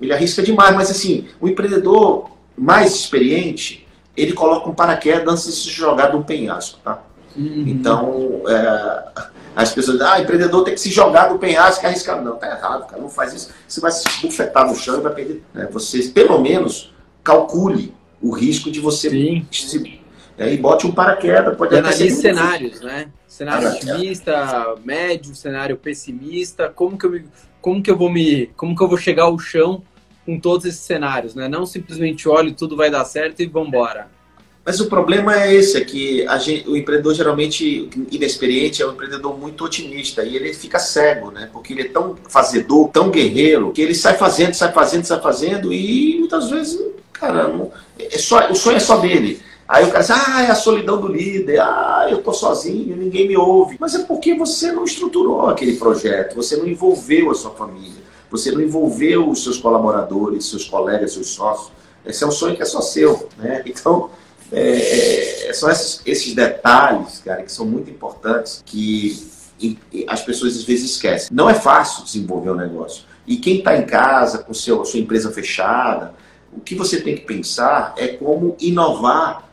Ele 0.00 0.12
arrisca 0.12 0.42
demais, 0.42 0.74
mas 0.74 0.90
assim, 0.90 1.28
o 1.40 1.48
empreendedor 1.48 2.32
mais 2.56 2.92
experiente, 2.94 3.86
ele 4.16 4.32
coloca 4.32 4.68
um 4.68 4.74
paraquedas 4.74 5.32
antes 5.32 5.44
de 5.46 5.52
se 5.52 5.70
jogar 5.70 6.10
de 6.10 6.16
um 6.16 6.22
penhasco, 6.22 6.80
tá? 6.82 7.02
Uhum. 7.36 7.64
Então, 7.66 8.42
é, 8.46 9.04
as 9.54 9.72
pessoas 9.72 9.98
dizem, 9.98 10.12
ah, 10.12 10.20
empreendedor 10.20 10.64
tem 10.64 10.74
que 10.74 10.80
se 10.80 10.90
jogar 10.90 11.28
do 11.28 11.38
penhasco 11.38 11.84
e 11.84 11.86
arriscar. 11.86 12.22
Não, 12.22 12.36
tá 12.36 12.48
errado, 12.48 12.86
cara, 12.86 13.00
não 13.00 13.08
faz 13.08 13.32
isso. 13.32 13.50
Você 13.66 13.80
vai 13.80 13.92
se 13.92 14.04
bufetar 14.20 14.66
no 14.66 14.74
chão 14.74 14.98
e 14.98 15.00
vai 15.00 15.14
perder. 15.14 15.42
Né? 15.54 15.68
Você, 15.70 16.02
pelo 16.08 16.40
menos, 16.40 16.92
calcule 17.22 17.94
o 18.22 18.30
risco 18.30 18.70
de 18.70 18.80
você 18.80 19.10
Sim. 19.10 19.46
Se, 19.50 20.00
é, 20.38 20.52
e 20.52 20.56
bote 20.56 20.86
um 20.86 20.92
paraquedas. 20.92 21.56
Pode 21.56 21.76
Analise 21.76 22.10
cenários, 22.10 22.80
né? 22.80 23.08
Cenário 23.26 23.68
otimista, 23.68 24.74
médio, 24.84 25.34
cenário 25.34 25.76
pessimista. 25.76 26.68
Como 26.68 26.96
que 26.96 27.06
eu 27.06 27.10
me, 27.10 27.24
como 27.60 27.82
que 27.82 27.90
eu 27.90 27.96
vou 27.96 28.10
me, 28.10 28.46
como 28.56 28.76
que 28.76 28.82
eu 28.82 28.88
vou 28.88 28.98
chegar 28.98 29.24
ao 29.24 29.38
chão 29.38 29.82
com 30.24 30.38
todos 30.38 30.66
esses 30.66 30.80
cenários, 30.80 31.34
né? 31.34 31.48
Não 31.48 31.66
simplesmente 31.66 32.28
olho 32.28 32.54
tudo 32.54 32.76
vai 32.76 32.90
dar 32.90 33.04
certo 33.04 33.40
e 33.40 33.46
vamos 33.46 33.68
embora. 33.68 34.08
Mas 34.64 34.78
o 34.78 34.86
problema 34.86 35.42
é 35.42 35.52
esse, 35.52 35.76
é 35.76 35.84
que 35.84 36.24
gente, 36.38 36.68
o 36.68 36.76
empreendedor 36.76 37.14
geralmente 37.14 37.90
inexperiente 38.12 38.80
é 38.80 38.86
um 38.86 38.92
empreendedor 38.92 39.36
muito 39.36 39.64
otimista 39.64 40.22
e 40.22 40.36
ele 40.36 40.54
fica 40.54 40.78
cego, 40.78 41.32
né? 41.32 41.50
Porque 41.52 41.72
ele 41.72 41.82
é 41.82 41.88
tão 41.88 42.16
fazedor, 42.28 42.88
tão 42.90 43.10
guerreiro, 43.10 43.72
que 43.72 43.82
ele 43.82 43.94
sai 43.94 44.16
fazendo, 44.16 44.54
sai 44.54 44.72
fazendo, 44.72 45.04
sai 45.04 45.20
fazendo 45.20 45.72
e 45.72 46.16
muitas 46.20 46.48
vezes 46.48 46.80
Cara, 47.22 47.46
não, 47.46 47.70
é 48.00 48.18
só, 48.18 48.50
o 48.50 48.54
sonho 48.56 48.78
é 48.78 48.80
só 48.80 48.96
dele. 48.96 49.40
Aí 49.68 49.84
o 49.84 49.92
cara 49.92 50.00
diz, 50.00 50.10
ah, 50.10 50.42
é 50.42 50.50
a 50.50 50.56
solidão 50.56 51.00
do 51.00 51.06
líder, 51.06 51.60
ah, 51.60 52.08
eu 52.10 52.20
tô 52.20 52.32
sozinho, 52.32 52.96
ninguém 52.96 53.28
me 53.28 53.36
ouve. 53.36 53.76
Mas 53.78 53.94
é 53.94 54.00
porque 54.00 54.34
você 54.34 54.72
não 54.72 54.82
estruturou 54.84 55.46
aquele 55.48 55.76
projeto, 55.76 56.34
você 56.34 56.56
não 56.56 56.66
envolveu 56.66 57.30
a 57.30 57.34
sua 57.34 57.52
família, 57.52 58.02
você 58.28 58.50
não 58.50 58.60
envolveu 58.60 59.30
os 59.30 59.44
seus 59.44 59.56
colaboradores, 59.56 60.46
seus 60.46 60.64
colegas, 60.64 61.12
seus 61.12 61.28
sócios. 61.28 61.70
Esse 62.04 62.24
é 62.24 62.26
um 62.26 62.32
sonho 62.32 62.56
que 62.56 62.62
é 62.62 62.66
só 62.66 62.80
seu, 62.80 63.28
né? 63.38 63.62
Então, 63.70 64.10
é, 64.50 65.48
é, 65.48 65.52
são 65.52 65.70
esses, 65.70 66.02
esses 66.04 66.34
detalhes, 66.34 67.22
cara, 67.24 67.44
que 67.44 67.52
são 67.52 67.64
muito 67.64 67.88
importantes 67.88 68.64
que 68.66 69.30
as 70.08 70.22
pessoas 70.22 70.56
às 70.56 70.64
vezes 70.64 70.90
esquecem. 70.90 71.28
Não 71.30 71.48
é 71.48 71.54
fácil 71.54 72.02
desenvolver 72.04 72.50
um 72.50 72.56
negócio. 72.56 73.04
E 73.24 73.36
quem 73.36 73.58
está 73.58 73.76
em 73.76 73.86
casa 73.86 74.38
com 74.38 74.52
seu, 74.52 74.84
sua 74.84 74.98
empresa 74.98 75.30
fechada, 75.30 76.12
o 76.52 76.60
que 76.60 76.74
você 76.74 77.00
tem 77.00 77.14
que 77.14 77.22
pensar 77.22 77.94
é 77.96 78.08
como 78.08 78.56
inovar 78.60 79.48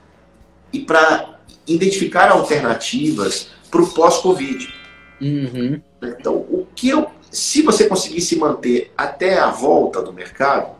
e 0.72 0.80
para 0.80 1.40
identificar 1.66 2.32
alternativas 2.32 3.50
para 3.70 3.82
o 3.82 3.88
pós-Covid. 3.88 4.74
Uhum. 5.22 5.82
Então, 6.02 6.36
o 6.36 6.68
que 6.76 6.90
eu, 6.90 7.08
se 7.32 7.62
você 7.62 7.88
conseguir 7.88 8.22
se 8.22 8.36
manter 8.38 8.92
até 8.98 9.40
a 9.40 9.50
volta 9.50 10.02
do 10.02 10.14
mercado, 10.14 10.76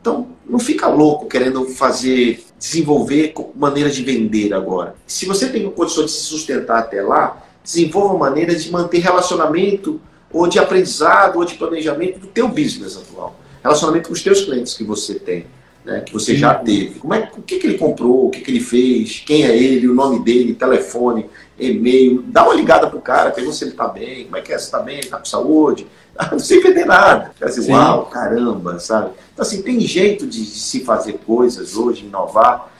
então 0.00 0.28
não 0.48 0.58
fica 0.58 0.86
louco 0.86 1.26
querendo 1.26 1.66
fazer, 1.66 2.44
desenvolver 2.58 3.34
maneira 3.54 3.90
de 3.90 4.02
vender 4.02 4.54
agora. 4.54 4.94
Se 5.06 5.26
você 5.26 5.48
tem 5.48 5.68
condições 5.70 6.06
de 6.06 6.12
se 6.12 6.24
sustentar 6.24 6.78
até 6.78 7.02
lá, 7.02 7.44
desenvolva 7.62 8.16
maneiras 8.16 8.64
de 8.64 8.70
manter 8.70 8.98
relacionamento 8.98 10.00
ou 10.32 10.46
de 10.46 10.58
aprendizado 10.58 11.36
ou 11.36 11.44
de 11.44 11.54
planejamento 11.54 12.18
do 12.20 12.26
teu 12.26 12.48
business 12.48 12.96
atual. 12.96 13.38
Relacionamento 13.62 14.08
com 14.08 14.14
os 14.14 14.22
teus 14.22 14.42
clientes 14.42 14.74
que 14.74 14.84
você 14.84 15.14
tem 15.14 15.46
né, 15.88 16.00
que 16.00 16.12
você 16.12 16.36
já 16.36 16.54
teve. 16.54 17.00
Como 17.00 17.14
é, 17.14 17.30
o 17.36 17.42
que, 17.42 17.58
que 17.58 17.66
ele 17.66 17.78
comprou, 17.78 18.26
o 18.26 18.30
que, 18.30 18.40
que 18.40 18.50
ele 18.50 18.60
fez, 18.60 19.22
quem 19.24 19.44
é 19.44 19.56
ele, 19.56 19.88
o 19.88 19.94
nome 19.94 20.22
dele, 20.22 20.54
telefone, 20.54 21.28
e-mail. 21.58 22.22
Dá 22.26 22.44
uma 22.44 22.54
ligada 22.54 22.88
pro 22.88 23.00
cara, 23.00 23.30
pergunta 23.30 23.56
se 23.56 23.64
ele 23.64 23.70
está 23.70 23.88
bem, 23.88 24.24
como 24.24 24.36
é 24.36 24.42
que 24.42 24.52
é, 24.52 24.58
se 24.58 24.66
está 24.66 24.80
bem, 24.80 25.00
está 25.00 25.18
com 25.18 25.24
saúde. 25.24 25.86
Não 26.30 26.38
sem 26.38 26.60
perder 26.60 26.84
nada. 26.84 27.32
Assim, 27.40 27.72
uau, 27.72 28.06
caramba, 28.06 28.78
sabe? 28.78 29.12
Então, 29.32 29.42
assim, 29.44 29.62
tem 29.62 29.80
jeito 29.80 30.26
de, 30.26 30.40
de 30.40 30.46
se 30.46 30.84
fazer 30.84 31.14
coisas 31.24 31.76
hoje, 31.76 32.04
inovar, 32.04 32.70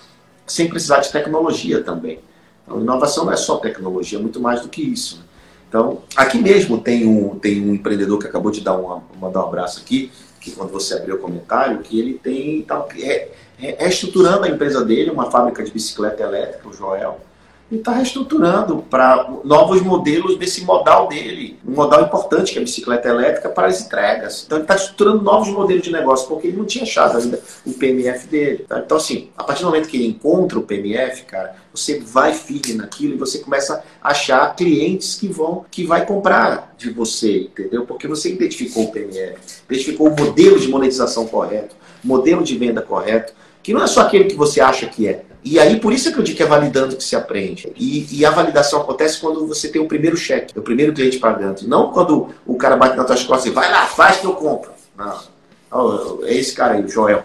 sem 0.46 0.68
precisar 0.68 0.98
de 0.98 1.10
tecnologia 1.10 1.82
também. 1.82 2.20
Então, 2.64 2.80
inovação 2.80 3.24
não 3.24 3.32
é 3.32 3.36
só 3.36 3.56
tecnologia, 3.56 4.18
é 4.18 4.22
muito 4.22 4.40
mais 4.40 4.60
do 4.60 4.68
que 4.68 4.82
isso. 4.82 5.16
Né? 5.16 5.22
Então, 5.68 5.98
aqui 6.16 6.38
mesmo 6.38 6.78
tem 6.78 7.06
um, 7.06 7.38
tem 7.38 7.60
um 7.60 7.74
empreendedor 7.74 8.18
que 8.18 8.26
acabou 8.26 8.50
de 8.50 8.60
dar 8.60 8.76
uma, 8.76 9.02
mandar 9.20 9.44
um 9.44 9.48
abraço 9.48 9.80
aqui, 9.80 10.10
que 10.40 10.52
quando 10.52 10.70
você 10.70 10.94
abriu 10.94 11.16
o 11.16 11.18
comentário, 11.18 11.78
que 11.78 11.98
ele 11.98 12.14
tem, 12.14 12.62
tá, 12.62 12.86
é, 12.98 13.30
é, 13.60 13.84
é 13.84 13.88
estruturando 13.88 14.44
a 14.44 14.48
empresa 14.48 14.84
dele, 14.84 15.10
uma 15.10 15.30
fábrica 15.30 15.62
de 15.62 15.70
bicicleta 15.70 16.22
elétrica, 16.22 16.68
o 16.68 16.72
Joel, 16.72 17.20
e 17.70 17.76
está 17.76 17.92
reestruturando 17.92 18.78
para 18.88 19.30
novos 19.44 19.82
modelos 19.82 20.38
desse 20.38 20.64
modal 20.64 21.06
dele, 21.06 21.58
um 21.66 21.74
modal 21.74 22.02
importante 22.02 22.52
que 22.52 22.58
é 22.58 22.62
a 22.62 22.64
bicicleta 22.64 23.08
elétrica 23.08 23.48
para 23.48 23.66
as 23.66 23.82
entregas. 23.82 24.44
Então 24.46 24.58
ele 24.58 24.64
está 24.64 24.74
estruturando 24.74 25.22
novos 25.22 25.48
modelos 25.48 25.82
de 25.82 25.92
negócio, 25.92 26.26
porque 26.28 26.48
ele 26.48 26.56
não 26.56 26.64
tinha 26.64 26.84
achado 26.84 27.18
ainda 27.18 27.40
o 27.66 27.72
PMF 27.72 28.26
dele. 28.26 28.64
Tá? 28.66 28.78
Então 28.78 28.96
assim, 28.96 29.28
a 29.36 29.44
partir 29.44 29.62
do 29.62 29.66
momento 29.66 29.88
que 29.88 29.96
ele 29.96 30.06
encontra 30.06 30.58
o 30.58 30.62
PMF, 30.62 31.24
cara, 31.24 31.56
você 31.74 32.00
vai 32.00 32.32
firme 32.32 32.74
naquilo 32.74 33.14
e 33.14 33.18
você 33.18 33.38
começa 33.38 33.84
a 34.02 34.10
achar 34.10 34.56
clientes 34.56 35.14
que 35.14 35.28
vão, 35.28 35.64
que 35.70 35.84
vai 35.84 36.06
comprar 36.06 36.74
de 36.78 36.90
você, 36.90 37.42
entendeu? 37.42 37.84
Porque 37.84 38.08
você 38.08 38.32
identificou 38.32 38.84
o 38.84 38.92
PMF, 38.92 39.36
identificou 39.68 40.08
o 40.08 40.16
modelo 40.16 40.58
de 40.58 40.68
monetização 40.68 41.26
correto, 41.26 41.76
modelo 42.02 42.42
de 42.42 42.56
venda 42.56 42.80
correto, 42.80 43.34
que 43.62 43.74
não 43.74 43.82
é 43.82 43.86
só 43.86 44.00
aquele 44.00 44.24
que 44.24 44.34
você 44.34 44.60
acha 44.60 44.86
que 44.86 45.06
é. 45.06 45.24
E 45.44 45.58
aí, 45.58 45.78
por 45.78 45.92
isso 45.92 46.08
é 46.08 46.12
que 46.12 46.18
eu 46.18 46.22
digo 46.22 46.36
que 46.36 46.42
é 46.42 46.46
validando 46.46 46.96
que 46.96 47.04
se 47.04 47.14
aprende. 47.14 47.72
E, 47.76 48.20
e, 48.20 48.24
a 48.24 48.30
validação 48.30 48.80
acontece 48.80 49.20
quando 49.20 49.46
você 49.46 49.68
tem 49.68 49.80
o 49.80 49.86
primeiro 49.86 50.16
cheque, 50.16 50.58
o 50.58 50.62
primeiro 50.62 50.92
cliente 50.92 51.18
pagando. 51.18 51.62
Não 51.62 51.92
quando 51.92 52.28
o 52.46 52.56
cara 52.56 52.76
bate 52.76 52.96
na 52.96 53.04
tua 53.04 53.16
costas 53.16 53.46
e 53.46 53.50
vai 53.50 53.70
lá, 53.70 53.86
faz 53.86 54.18
que 54.18 54.26
eu 54.26 54.34
compro. 54.34 54.70
Não. 54.96 56.24
É 56.24 56.34
esse 56.34 56.54
cara 56.54 56.74
aí, 56.74 56.84
o 56.84 56.88
Joel. 56.88 57.24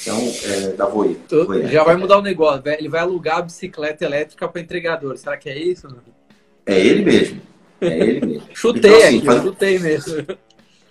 Então, 0.00 0.18
é, 0.44 0.68
da 0.72 0.86
Voe. 0.86 1.18
Já 1.70 1.84
vai 1.84 1.96
mudar 1.96 2.18
o 2.18 2.22
negócio. 2.22 2.62
Ele 2.66 2.88
vai 2.88 3.00
alugar 3.00 3.38
a 3.38 3.42
bicicleta 3.42 4.04
elétrica 4.04 4.48
para 4.48 4.60
entregador. 4.60 5.16
Será 5.18 5.36
que 5.36 5.50
é 5.50 5.58
isso? 5.58 5.86
É 6.64 6.78
ele 6.78 7.04
mesmo. 7.04 7.40
É 7.80 7.98
ele 7.98 8.26
mesmo. 8.26 8.48
chutei 8.54 8.90
então, 8.90 8.96
assim, 8.96 9.16
aqui, 9.18 9.26
faz... 9.26 9.42
chutei 9.42 9.78
mesmo. 9.78 10.26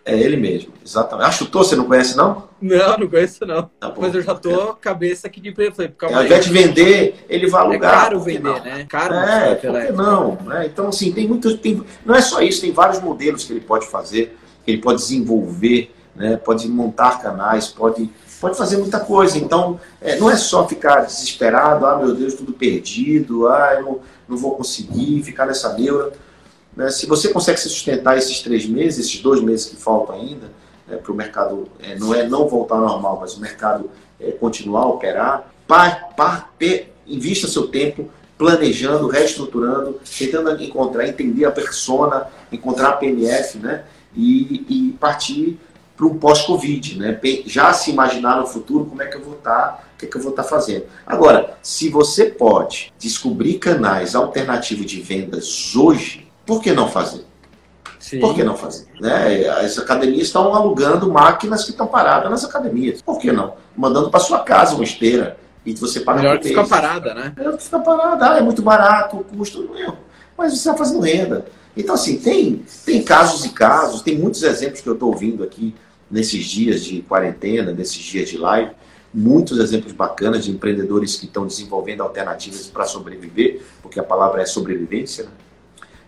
É 0.10 0.20
ele 0.20 0.38
mesmo, 0.38 0.74
exatamente. 0.84 1.28
Ah, 1.28 1.32
chutou, 1.32 1.63
você 1.63 1.75
não 1.75 1.86
conhece, 1.86 2.18
não? 2.18 2.50
Não, 2.60 2.98
não 2.98 3.08
conheço, 3.08 3.46
não. 3.46 3.70
Tá 3.80 3.94
Mas 3.96 4.15
eu 4.15 4.24
já 4.24 4.34
tô 4.34 4.74
cabeça 4.74 5.28
aqui 5.28 5.39
de 5.39 5.54
falei, 5.54 5.93
é, 6.02 6.13
Ao 6.13 6.26
invés 6.26 6.45
de 6.45 6.52
vender, 6.52 7.26
ele 7.30 7.48
vai 7.48 7.62
alugar. 7.62 7.93
É 7.93 7.95
caro 7.95 8.19
vender, 8.19 8.41
não? 8.41 8.63
né? 8.63 8.86
Caro 8.89 9.13
é, 9.13 9.56
que 9.56 9.67
não? 9.91 10.38
É, 10.52 10.65
então, 10.65 10.88
assim, 10.88 11.12
tem 11.12 11.28
muito. 11.28 11.56
Tem, 11.58 11.84
não 12.04 12.15
é 12.15 12.22
só 12.22 12.41
isso, 12.41 12.62
tem 12.62 12.72
vários 12.72 13.00
modelos 13.00 13.43
que 13.43 13.54
ele 13.54 13.62
pode 13.62 13.86
fazer, 13.88 14.36
que 14.65 14.72
ele 14.72 14.82
pode 14.82 15.00
desenvolver, 15.00 15.93
né? 16.15 16.38
pode 16.38 16.67
montar 16.67 17.22
canais, 17.22 17.67
pode, 17.67 18.10
pode 18.41 18.58
fazer 18.58 18.78
muita 18.78 19.00
coisa. 19.00 19.38
Então, 19.38 19.80
é, 20.02 20.15
não 20.17 20.30
é 20.30 20.36
só 20.36 20.67
ficar 20.67 21.02
desesperado, 21.02 21.86
ah, 21.86 21.98
meu 21.98 22.15
Deus, 22.15 22.34
tudo 22.34 22.52
perdido, 22.52 23.48
ah, 23.48 23.76
eu 23.76 23.84
não, 23.84 24.00
não 24.30 24.38
vou 24.38 24.56
conseguir, 24.56 25.22
ficar 25.22 25.45
nessa 25.45 25.72
neura 25.74 26.12
né? 26.80 26.89
Se 26.89 27.06
você 27.06 27.28
consegue 27.28 27.60
se 27.60 27.68
sustentar 27.68 28.18
esses 28.18 28.39
três 28.39 28.65
meses, 28.65 29.06
esses 29.06 29.22
dois 29.22 29.42
meses 29.42 29.65
que 29.65 29.76
faltam 29.76 30.15
ainda, 30.15 30.50
né, 30.88 30.96
para 30.96 31.12
o 31.12 31.15
mercado, 31.15 31.68
é, 31.84 32.00
não 32.00 32.15
é 32.15 32.26
não 32.26 32.48
voltar 32.48 32.76
ao 32.76 32.88
normal, 32.88 33.18
mas 33.20 33.36
o 33.36 33.42
mercado 33.42 33.92
é, 34.18 34.32
continuar 34.32 34.84
a 34.84 34.88
operar, 34.88 35.52
par, 35.68 36.15
par, 36.15 36.54
per, 36.58 36.89
invista 37.06 37.50
seu 37.50 37.68
tempo 37.68 38.10
planejando, 38.38 39.08
reestruturando, 39.10 40.00
tentando 40.18 40.63
encontrar, 40.63 41.06
entender 41.06 41.44
a 41.44 41.52
persona, 41.52 42.28
encontrar 42.50 42.92
a 42.92 42.94
PNF, 42.94 43.58
né? 43.58 43.84
E, 44.15 44.65
e 44.70 44.98
partir 44.98 45.60
para 45.98 46.06
um 46.06 46.18
pós-Covid, 46.18 46.98
né? 46.98 47.20
Já 47.46 47.74
se 47.74 47.92
imaginar 47.92 48.39
no 48.39 48.48
futuro 48.48 48.86
como 48.86 49.02
é 49.02 49.08
que 49.08 49.18
eu 49.18 49.22
vou 49.22 49.34
estar, 49.34 49.52
tá, 49.52 49.84
o 49.96 49.98
que, 49.98 50.06
é 50.06 50.08
que 50.08 50.15
eu 50.15 50.22
vou 50.22 50.32
estar 50.32 50.44
tá 50.44 50.50
fazendo. 50.50 50.86
Agora, 51.06 51.58
se 51.62 51.89
você 51.89 52.28
pode 52.28 52.94
descobrir 52.98 53.56
canais 53.56 54.15
alternativos 54.15 54.86
de 54.86 55.02
vendas 55.02 55.76
hoje, 55.76 56.29
por 56.50 56.64
que 56.64 56.74
não 56.74 56.90
fazer? 56.90 57.24
Sim. 58.00 58.20
Por 58.20 58.34
que 58.34 58.44
não 58.44 58.58
fazer? 58.58 58.88
Né? 59.00 59.48
As 59.50 59.78
academias 59.78 60.24
estão 60.24 60.52
alugando 60.56 61.12
máquinas 61.12 61.64
que 61.64 61.70
estão 61.70 61.86
paradas 61.86 62.28
nas 62.32 62.44
academias. 62.44 63.04
Por 63.04 63.20
que 63.20 63.32
não? 63.32 63.54
Mandando 63.78 64.10
para 64.10 64.20
sua 64.20 64.40
casa 64.40 64.74
uma 64.74 64.84
esteira 64.84 65.38
e 65.64 65.76
você 65.76 66.00
paga 66.00 66.24
Melhor 66.24 66.40
que 66.40 66.48
ficar 66.48 66.68
parada, 66.68 67.14
né? 67.14 67.34
Melhor 67.38 67.56
que 67.56 67.64
ficar 67.64 67.82
parada. 67.82 68.32
Ah, 68.32 68.38
é 68.40 68.42
muito 68.42 68.64
barato, 68.64 69.18
o 69.18 69.24
custo 69.24 69.62
não 69.62 69.78
é. 69.78 69.94
Mas 70.36 70.54
você 70.54 70.58
está 70.58 70.76
fazendo 70.76 71.02
renda. 71.02 71.46
Então, 71.78 71.94
assim, 71.94 72.18
tem, 72.18 72.66
tem 72.84 73.04
casos 73.04 73.46
e 73.46 73.50
casos, 73.50 74.02
tem 74.02 74.18
muitos 74.18 74.42
exemplos 74.42 74.82
que 74.82 74.90
eu 74.90 74.94
estou 74.94 75.10
ouvindo 75.10 75.44
aqui 75.44 75.76
nesses 76.10 76.46
dias 76.46 76.84
de 76.84 77.04
quarentena, 77.04 77.72
nesses 77.72 78.02
dias 78.02 78.28
de 78.28 78.40
live. 78.40 78.72
Muitos 79.14 79.60
exemplos 79.60 79.94
bacanas 79.94 80.46
de 80.46 80.52
empreendedores 80.52 81.16
que 81.16 81.28
estão 81.28 81.46
desenvolvendo 81.46 82.02
alternativas 82.02 82.66
para 82.66 82.86
sobreviver, 82.86 83.62
porque 83.84 84.00
a 84.00 84.04
palavra 84.04 84.42
é 84.42 84.48
sobrevivência, 84.48 85.26
né? 85.26 85.32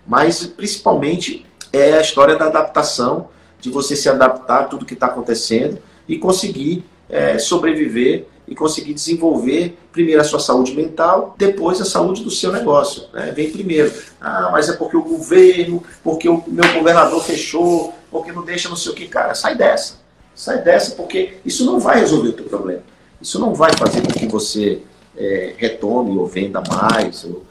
Mas 0.06 0.46
principalmente 0.46 1.46
é 1.72 1.94
a 1.94 2.02
história 2.02 2.36
da 2.36 2.46
adaptação, 2.46 3.30
de 3.60 3.70
você 3.70 3.96
se 3.96 4.10
adaptar 4.10 4.62
a 4.62 4.64
tudo 4.64 4.86
que 4.86 4.96
está 4.96 5.06
acontecendo 5.06 5.78
e 6.08 6.18
conseguir 6.18 6.84
é, 7.08 7.38
sobreviver 7.38 8.26
e 8.48 8.56
conseguir 8.56 8.94
desenvolver 8.94 9.78
primeiro 9.94 10.20
a 10.20 10.24
sua 10.26 10.40
saúde 10.40 10.76
mental, 10.76 11.36
depois 11.38 11.80
a 11.80 11.86
saúde 11.86 12.24
do 12.24 12.32
seu 12.32 12.52
negócio. 12.52 13.04
Né? 13.14 13.32
Vem 13.32 13.50
primeiro. 13.50 13.94
Ah, 14.20 14.50
mas 14.52 14.68
é 14.68 14.74
porque 14.74 14.98
o 14.98 15.02
governo, 15.02 15.82
porque 16.04 16.28
o 16.28 16.44
meu 16.48 16.74
governador 16.74 17.24
fechou, 17.24 17.94
porque 18.10 18.32
não 18.32 18.44
deixa 18.44 18.68
não 18.68 18.76
sei 18.76 18.92
o 18.92 18.96
que. 18.96 19.08
Cara, 19.08 19.36
sai 19.36 19.56
dessa. 19.56 20.02
Sai 20.36 20.62
dessa, 20.62 20.96
porque 20.96 21.38
isso 21.46 21.66
não 21.66 21.80
vai 21.80 22.00
resolver 22.00 22.30
o 22.30 22.34
teu 22.34 22.46
problema. 22.46 22.82
Isso 23.22 23.40
não 23.40 23.54
vai 23.54 23.72
fazer 23.78 24.02
com 24.02 24.12
que 24.12 24.26
você 24.26 24.82
é, 25.16 25.54
retome 25.58 26.18
ou 26.18 26.26
venda 26.26 26.62
mais, 26.68 27.24
ou, 27.24 27.44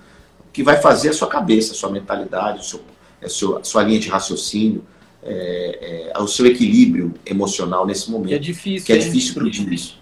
que 0.52 0.62
vai 0.62 0.80
fazer 0.80 1.10
a 1.10 1.12
sua 1.12 1.28
cabeça, 1.28 1.72
a 1.72 1.74
sua 1.74 1.90
mentalidade, 1.90 2.60
o 2.60 2.62
seu, 2.62 2.80
a, 3.22 3.28
sua, 3.28 3.60
a 3.60 3.64
sua 3.64 3.82
linha 3.82 4.00
de 4.00 4.08
raciocínio, 4.08 4.84
é, 5.22 6.10
é, 6.14 6.18
o 6.18 6.26
seu 6.26 6.46
equilíbrio 6.46 7.14
emocional 7.24 7.86
nesse 7.86 8.10
momento. 8.10 8.28
Que 8.28 8.34
é 8.34 8.38
difícil. 8.38 8.86
Que 8.86 8.92
é 8.92 8.98
difícil 8.98 9.28
explodir 9.28 9.72
isso. 9.72 10.00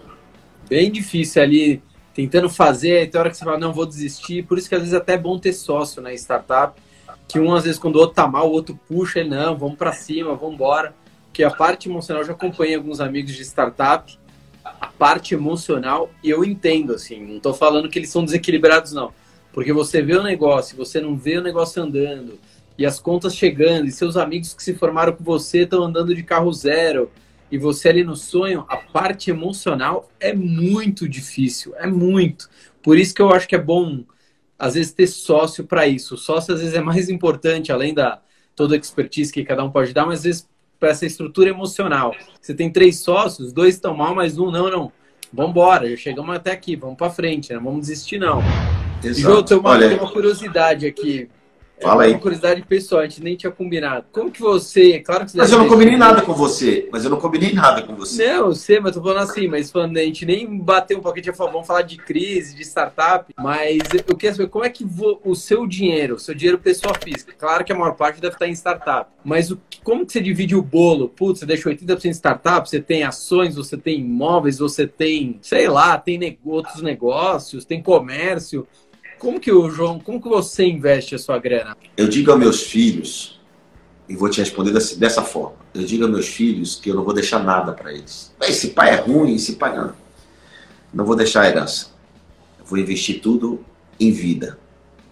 Bem 0.68 0.90
difícil 0.90 1.42
ali, 1.42 1.82
tentando 2.14 2.48
fazer, 2.48 3.10
tem 3.10 3.20
hora 3.20 3.30
que 3.30 3.36
você 3.36 3.44
fala, 3.44 3.58
não, 3.58 3.72
vou 3.72 3.86
desistir. 3.86 4.44
Por 4.44 4.58
isso 4.58 4.68
que 4.68 4.74
às 4.74 4.80
vezes 4.80 4.94
é 4.94 4.98
até 4.98 5.16
bom 5.16 5.38
ter 5.38 5.52
sócio 5.52 6.00
na 6.00 6.12
startup, 6.14 6.80
que 7.26 7.38
um 7.38 7.54
às 7.54 7.64
vezes 7.64 7.78
quando 7.78 7.96
o 7.96 8.00
outro 8.00 8.14
tá 8.14 8.26
mal, 8.26 8.48
o 8.48 8.52
outro 8.52 8.78
puxa, 8.88 9.20
ele, 9.20 9.30
não, 9.30 9.56
vamos 9.56 9.76
para 9.76 9.92
cima, 9.92 10.34
vamos 10.34 10.54
embora. 10.54 10.94
Que 11.32 11.44
a 11.44 11.50
parte 11.50 11.88
emocional, 11.88 12.22
eu 12.22 12.26
já 12.26 12.32
acompanhei 12.32 12.74
alguns 12.74 13.00
amigos 13.00 13.34
de 13.34 13.42
startup, 13.42 14.18
a 14.64 14.86
parte 14.86 15.34
emocional, 15.34 16.10
eu 16.22 16.44
entendo, 16.44 16.94
assim, 16.94 17.20
não 17.20 17.40
tô 17.40 17.54
falando 17.54 17.88
que 17.88 17.98
eles 17.98 18.10
são 18.10 18.24
desequilibrados, 18.24 18.92
não 18.92 19.12
porque 19.52 19.72
você 19.72 20.02
vê 20.02 20.14
o 20.14 20.22
negócio, 20.22 20.76
você 20.76 21.00
não 21.00 21.16
vê 21.16 21.38
o 21.38 21.42
negócio 21.42 21.82
andando, 21.82 22.38
e 22.76 22.86
as 22.86 23.00
contas 23.00 23.34
chegando, 23.34 23.86
e 23.86 23.92
seus 23.92 24.16
amigos 24.16 24.54
que 24.54 24.62
se 24.62 24.74
formaram 24.74 25.12
com 25.12 25.24
você 25.24 25.62
estão 25.62 25.82
andando 25.82 26.14
de 26.14 26.22
carro 26.22 26.52
zero, 26.52 27.10
e 27.50 27.58
você 27.58 27.88
ali 27.88 28.04
no 28.04 28.14
sonho, 28.14 28.64
a 28.68 28.76
parte 28.76 29.30
emocional 29.30 30.10
é 30.20 30.34
muito 30.34 31.08
difícil, 31.08 31.74
é 31.76 31.86
muito. 31.86 32.48
Por 32.82 32.98
isso 32.98 33.14
que 33.14 33.22
eu 33.22 33.32
acho 33.32 33.48
que 33.48 33.54
é 33.54 33.58
bom, 33.60 34.04
às 34.58 34.74
vezes, 34.74 34.92
ter 34.92 35.06
sócio 35.06 35.64
para 35.64 35.86
isso. 35.86 36.14
O 36.14 36.18
sócio, 36.18 36.54
às 36.54 36.60
vezes, 36.60 36.74
é 36.74 36.80
mais 36.80 37.08
importante, 37.08 37.72
além 37.72 37.94
da 37.94 38.20
toda 38.54 38.74
a 38.74 38.78
expertise 38.78 39.32
que 39.32 39.44
cada 39.44 39.64
um 39.64 39.70
pode 39.70 39.92
dar, 39.94 40.04
mas 40.04 40.18
às 40.18 40.24
vezes 40.24 40.48
para 40.80 40.90
essa 40.90 41.06
estrutura 41.06 41.50
emocional. 41.50 42.14
Você 42.40 42.54
tem 42.54 42.70
três 42.70 43.00
sócios, 43.00 43.52
dois 43.52 43.74
estão 43.74 43.96
mal, 43.96 44.14
mas 44.14 44.38
um 44.38 44.50
não, 44.50 44.70
não 44.70 44.92
vamos 45.32 45.50
embora, 45.52 45.96
chegamos 45.96 46.34
até 46.34 46.52
aqui, 46.52 46.76
vamos 46.76 46.96
para 46.96 47.10
frente, 47.10 47.52
né? 47.52 47.58
Vamos 47.58 47.82
desistir 47.82 48.18
não. 48.18 48.42
Exato. 49.02 49.20
João, 49.20 49.42
tem 49.42 49.58
uma, 49.58 49.78
tem 49.78 49.98
uma 49.98 50.12
curiosidade 50.12 50.86
aqui. 50.86 51.28
Fala 51.80 52.04
aí. 52.04 52.12
Uma 52.12 52.18
curiosidade 52.18 52.62
pessoal, 52.62 53.02
a 53.02 53.04
gente 53.04 53.22
nem 53.22 53.36
tinha 53.36 53.52
combinado. 53.52 54.06
Como 54.12 54.30
que 54.30 54.40
você. 54.40 54.98
Claro 55.00 55.24
que 55.24 55.32
você 55.32 55.38
Mas 55.38 55.52
eu 55.52 55.58
não 55.58 55.68
combinei 55.68 55.96
nada 55.96 56.22
com 56.22 56.34
você. 56.34 56.88
Mas 56.90 57.04
eu 57.04 57.10
não 57.10 57.18
combinei 57.18 57.52
nada 57.52 57.82
com 57.82 57.94
você. 57.94 58.26
Não, 58.26 58.48
eu 58.48 58.54
sei, 58.54 58.80
mas 58.80 58.94
tô 58.94 59.02
falando 59.02 59.18
assim, 59.18 59.46
mas 59.46 59.70
falando, 59.70 59.96
a 59.96 60.02
gente 60.02 60.26
nem 60.26 60.58
bateu 60.58 60.98
um 60.98 61.00
pouquinho, 61.00 61.34
falou, 61.34 61.52
vamos 61.52 61.66
falar 61.66 61.82
de 61.82 61.96
crise, 61.96 62.54
de 62.54 62.62
startup. 62.62 63.32
Mas 63.38 63.78
eu 63.94 64.16
queria 64.16 64.34
saber 64.34 64.48
como 64.48 64.64
é 64.64 64.70
que 64.70 64.84
o 65.24 65.34
seu 65.34 65.66
dinheiro, 65.66 66.16
o 66.16 66.18
seu 66.18 66.34
dinheiro 66.34 66.58
pessoa 66.58 66.94
física, 66.94 67.32
claro 67.38 67.64
que 67.64 67.72
a 67.72 67.76
maior 67.76 67.94
parte 67.94 68.20
deve 68.20 68.34
estar 68.34 68.48
em 68.48 68.52
startup. 68.52 69.10
Mas 69.24 69.50
o, 69.50 69.60
como 69.84 70.04
que 70.04 70.12
você 70.12 70.20
divide 70.20 70.56
o 70.56 70.62
bolo? 70.62 71.08
Putz, 71.08 71.40
você 71.40 71.46
deixa 71.46 71.70
80% 71.70 72.06
em 72.06 72.10
startup, 72.10 72.68
você 72.68 72.80
tem 72.80 73.04
ações, 73.04 73.54
você 73.54 73.76
tem 73.76 74.00
imóveis, 74.00 74.58
você 74.58 74.86
tem, 74.86 75.38
sei 75.40 75.68
lá, 75.68 75.96
tem 75.96 76.38
outros 76.44 76.82
negócios, 76.82 77.64
tem 77.64 77.80
comércio. 77.80 78.66
Como 79.18 79.40
que 79.40 79.50
o 79.50 79.68
João, 79.68 79.98
como 79.98 80.22
que 80.22 80.28
você 80.28 80.64
investe 80.64 81.14
a 81.14 81.18
sua 81.18 81.38
grana? 81.38 81.76
Eu 81.96 82.08
digo 82.08 82.30
aos 82.30 82.38
meus 82.38 82.62
filhos, 82.62 83.38
e 84.08 84.16
vou 84.16 84.30
te 84.30 84.40
responder 84.40 84.72
dessa, 84.72 84.96
dessa 84.96 85.22
forma. 85.22 85.56
Eu 85.74 85.84
digo 85.84 86.04
aos 86.04 86.12
meus 86.12 86.28
filhos 86.28 86.76
que 86.76 86.90
eu 86.90 86.94
não 86.94 87.04
vou 87.04 87.12
deixar 87.12 87.42
nada 87.42 87.72
para 87.72 87.92
eles. 87.92 88.32
Esse 88.42 88.68
pai 88.68 88.90
é 88.90 88.96
ruim, 88.96 89.34
esse 89.34 89.56
pai 89.56 89.76
não. 89.76 89.92
Não 90.92 91.04
vou 91.04 91.16
deixar 91.16 91.42
a 91.42 91.48
herança. 91.48 91.88
Eu 92.58 92.64
vou 92.64 92.78
investir 92.78 93.20
tudo 93.20 93.64
em 94.00 94.10
vida. 94.10 94.58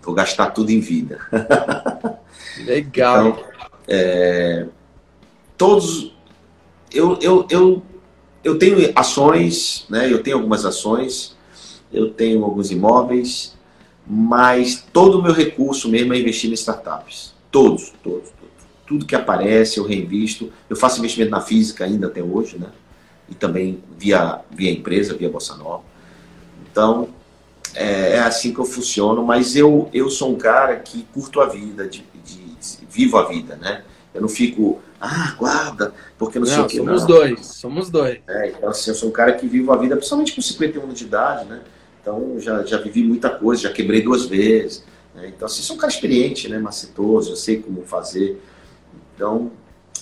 Vou 0.03 0.15
gastar 0.15 0.51
tudo 0.51 0.71
em 0.71 0.81
vida. 0.81 1.19
Legal. 2.65 3.29
Então, 3.29 3.45
é, 3.89 4.67
todos. 5.59 6.15
Eu, 6.93 7.19
eu, 7.21 7.47
eu, 7.51 7.83
eu 8.43 8.59
tenho 8.59 8.93
ações, 8.95 9.85
né? 9.91 10.11
eu 10.11 10.23
tenho 10.23 10.37
algumas 10.37 10.65
ações, 10.65 11.37
eu 11.93 12.11
tenho 12.11 12.45
alguns 12.45 12.71
imóveis, 12.71 13.56
mas 14.07 14.87
todo 14.93 15.19
o 15.19 15.23
meu 15.23 15.33
recurso 15.33 15.89
mesmo 15.89 16.15
é 16.15 16.19
investir 16.19 16.51
em 16.51 16.55
startups. 16.55 17.35
Todos, 17.51 17.93
todos, 18.03 18.31
todos. 18.31 18.67
Tudo 18.87 19.05
que 19.05 19.17
aparece 19.17 19.79
eu 19.79 19.85
reinvisto. 19.85 20.53
Eu 20.71 20.77
faço 20.77 20.99
investimento 21.01 21.33
na 21.33 21.41
física 21.41 21.85
ainda 21.85 22.07
até 22.07 22.23
hoje, 22.23 22.57
né? 22.57 22.69
E 23.29 23.35
também 23.35 23.83
via, 23.99 24.41
via 24.51 24.71
empresa, 24.71 25.15
via 25.15 25.29
Bossa 25.29 25.57
Nova. 25.57 25.83
Então, 26.71 27.09
é, 27.75 28.13
é 28.13 28.21
assim 28.21 28.55
que 28.55 28.61
eu 28.61 28.65
funciono, 28.65 29.25
mas 29.25 29.57
eu, 29.57 29.91
eu 29.93 30.09
sou 30.09 30.33
um 30.33 30.37
cara 30.37 30.77
que 30.77 31.03
curto 31.13 31.41
a 31.41 31.47
vida, 31.47 31.89
de, 31.89 32.05
de, 32.25 32.45
de 32.45 32.87
vivo 32.89 33.19
a 33.19 33.25
vida, 33.25 33.57
né? 33.57 33.83
Eu 34.15 34.23
não 34.23 34.29
fico, 34.29 34.81
ah, 35.01 35.35
guarda, 35.37 35.93
porque 36.17 36.39
não, 36.39 36.47
não 36.47 36.55
sei 36.55 36.63
o 36.63 36.67
que. 36.67 36.77
Somos 36.77 37.01
não. 37.03 37.09
dois, 37.09 37.47
somos 37.47 37.91
dois. 37.91 38.21
É, 38.29 38.51
então, 38.51 38.69
assim, 38.71 38.91
eu 38.91 38.95
sou 38.95 39.09
um 39.09 39.13
cara 39.13 39.33
que 39.33 39.47
vivo 39.47 39.73
a 39.73 39.77
vida, 39.77 39.97
principalmente 39.97 40.33
com 40.33 40.41
51 40.41 40.83
anos 40.83 40.99
de 40.99 41.05
idade, 41.05 41.45
né? 41.47 41.61
Então, 42.07 42.39
já, 42.39 42.63
já 42.63 42.79
vivi 42.79 43.03
muita 43.03 43.29
coisa, 43.29 43.63
já 43.63 43.73
quebrei 43.73 44.01
duas 44.01 44.27
vezes. 44.27 44.85
Né? 45.13 45.33
Então, 45.35 45.47
assim, 45.47 45.61
sou 45.61 45.75
um 45.75 45.79
cara 45.81 45.93
experiente, 45.93 46.49
né? 46.49 46.57
macetoso, 46.57 47.33
eu 47.33 47.37
sei 47.37 47.57
como 47.61 47.83
fazer. 47.83 48.41
Então, 49.13 49.51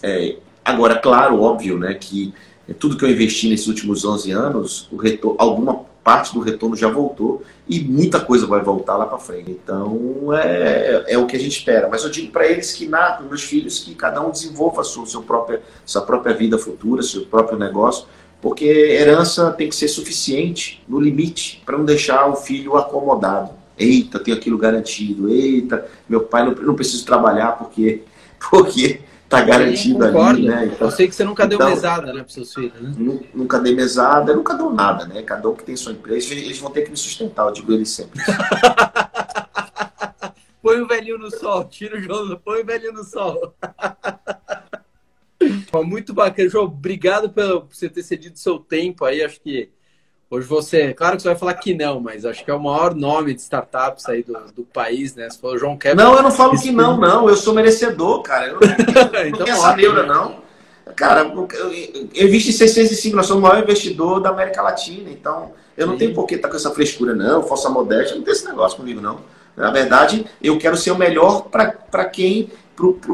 é, 0.03 0.37
agora, 0.63 0.99
claro, 0.99 1.41
óbvio, 1.41 1.79
né, 1.79 1.95
que 1.95 2.35
tudo 2.79 2.99
que 2.99 3.05
eu 3.07 3.09
investi 3.09 3.49
nesses 3.49 3.69
últimos 3.69 4.05
11 4.05 4.31
anos, 4.33 4.87
o 4.93 4.97
retorno, 4.97 5.37
alguma 5.41 5.87
parte 6.03 6.35
do 6.35 6.41
retorno 6.41 6.77
já 6.77 6.89
voltou 6.91 7.43
e 7.67 7.81
muita 7.81 8.21
coisa 8.21 8.47
vai 8.47 8.61
voltar 8.61 8.99
lá 8.99 9.07
para 9.07 9.17
frente. 9.17 9.51
Então, 9.51 10.29
é, 10.35 11.05
é 11.09 11.17
o 11.17 11.27
que 11.27 11.37
a 11.37 11.41
gente 11.41 11.57
espera. 11.57 11.89
Mas 11.89 12.05
eu 12.05 12.11
digo 12.11 12.31
para 12.31 12.47
eles 12.47 12.73
que, 12.73 12.87
na, 12.87 13.19
meus 13.23 13.43
filhos, 13.43 13.79
que 13.79 13.95
cada 13.95 14.21
um 14.21 14.31
desenvolva 14.31 14.83
a 14.83 14.85
sua, 14.85 15.07
sua, 15.07 15.23
própria, 15.23 15.63
sua 15.87 16.03
própria 16.03 16.35
vida 16.35 16.59
futura, 16.59 17.03
seu 17.03 17.25
próprio 17.25 17.59
negócio, 17.59 18.07
porque 18.45 18.67
herança 18.67 19.51
tem 19.53 19.71
que 19.71 19.75
ser 19.75 19.89
suficiente, 19.89 20.85
no 20.87 21.01
limite, 21.01 21.63
para 21.65 21.79
não 21.79 21.85
deixar 21.87 22.27
o 22.27 22.37
filho 22.37 22.77
acomodado. 22.77 23.53
Eita, 23.79 24.19
tenho 24.19 24.37
aquilo 24.37 24.59
garantido. 24.59 25.31
Eita, 25.31 25.87
meu 26.07 26.25
pai 26.25 26.45
não, 26.45 26.55
não 26.55 26.75
preciso 26.75 27.07
trabalhar 27.07 27.53
porque 27.53 28.03
porque 28.51 29.01
tá 29.31 29.41
garantido 29.41 30.05
ali, 30.05 30.47
né? 30.47 30.67
Então, 30.67 30.89
eu 30.89 30.91
sei 30.91 31.09
que 31.09 31.15
você 31.15 31.25
nunca 31.25 31.47
então, 31.47 31.57
deu 31.57 31.69
mesada, 31.71 32.13
né, 32.13 32.23
para 32.23 32.29
seus 32.29 32.53
filhos, 32.53 32.79
né? 32.79 32.93
Nunca 33.33 33.59
dei 33.59 33.75
mesada, 33.75 34.37
nunca 34.37 34.53
dou 34.53 34.71
nada, 34.71 35.07
né? 35.07 35.23
Cada 35.23 35.49
um 35.49 35.55
que 35.55 35.65
tem 35.65 35.75
sua 35.75 35.93
empresa, 35.93 36.35
eles 36.35 36.59
vão 36.59 36.71
ter 36.71 36.83
que 36.83 36.91
me 36.91 36.99
sustentar, 36.99 37.47
eu 37.47 37.53
digo 37.53 37.73
eles 37.73 37.89
sempre. 37.89 38.21
põe 40.63 40.83
o 40.83 40.87
velhinho 40.87 41.17
no 41.17 41.31
sol, 41.31 41.65
tira 41.65 41.97
o 41.97 42.03
João, 42.03 42.39
põe 42.45 42.61
o 42.61 42.67
velhinho 42.67 42.93
no 42.93 43.05
sol. 43.05 43.55
Muito 45.83 46.13
bacana, 46.13 46.49
João. 46.49 46.67
Obrigado 46.67 47.31
por 47.31 47.67
você 47.71 47.89
ter 47.89 48.03
cedido 48.03 48.39
seu 48.39 48.59
tempo 48.59 49.05
aí. 49.05 49.23
Acho 49.23 49.41
que 49.41 49.71
hoje 50.31 50.47
você, 50.47 50.93
claro 50.93 51.17
que 51.17 51.23
você 51.23 51.29
vai 51.29 51.37
falar 51.37 51.55
que 51.55 51.75
não, 51.75 52.01
mas 52.01 52.25
acho 52.25 52.45
que 52.45 52.51
é 52.51 52.55
o 52.55 52.63
maior 52.63 52.95
nome 52.95 53.35
de 53.35 53.41
startups 53.41 54.09
aí 54.09 54.23
do, 54.23 54.35
do 54.53 54.63
país, 54.65 55.15
né? 55.15 55.29
For 55.41 55.55
o 55.55 55.59
João 55.59 55.77
Kevin. 55.77 55.97
Não, 55.97 56.15
eu 56.15 56.23
não 56.23 56.31
falo 56.31 56.61
que 56.61 56.71
não, 56.71 56.97
não. 56.97 57.29
Eu 57.29 57.37
sou 57.37 57.55
merecedor, 57.55 58.23
cara. 58.23 58.49
Eu 58.49 58.61
não, 58.61 59.21
eu 59.21 59.27
então, 59.29 59.45
tenho 59.45 59.57
essa 59.57 59.77
neura, 59.77 60.07
não. 60.07 60.45
Cara, 60.95 61.33
eu 62.15 62.27
invisto 62.27 62.51
em 62.51 62.53
605, 62.53 63.17
nós 63.17 63.27
somos 63.27 63.43
o 63.43 63.47
maior 63.47 63.63
investidor 63.63 64.21
da 64.21 64.29
América 64.29 64.63
Latina, 64.63 65.11
então 65.11 65.53
eu 65.77 65.87
não 65.87 65.95
Sim. 65.95 66.01
tenho 66.01 66.15
por 66.15 66.27
que 66.27 66.35
estar 66.35 66.49
com 66.49 66.57
essa 66.57 66.71
frescura, 66.71 67.15
não, 67.15 67.43
falsa 67.43 67.69
modéstia, 67.71 68.15
não 68.15 68.23
tem 68.23 68.33
esse 68.33 68.45
negócio 68.45 68.77
comigo, 68.77 69.01
não. 69.01 69.21
Na 69.57 69.71
verdade, 69.71 70.27
eu 70.43 70.59
quero 70.59 70.77
ser 70.77 70.91
o 70.91 70.99
melhor 70.99 71.49
para 71.49 72.05
quem 72.05 72.51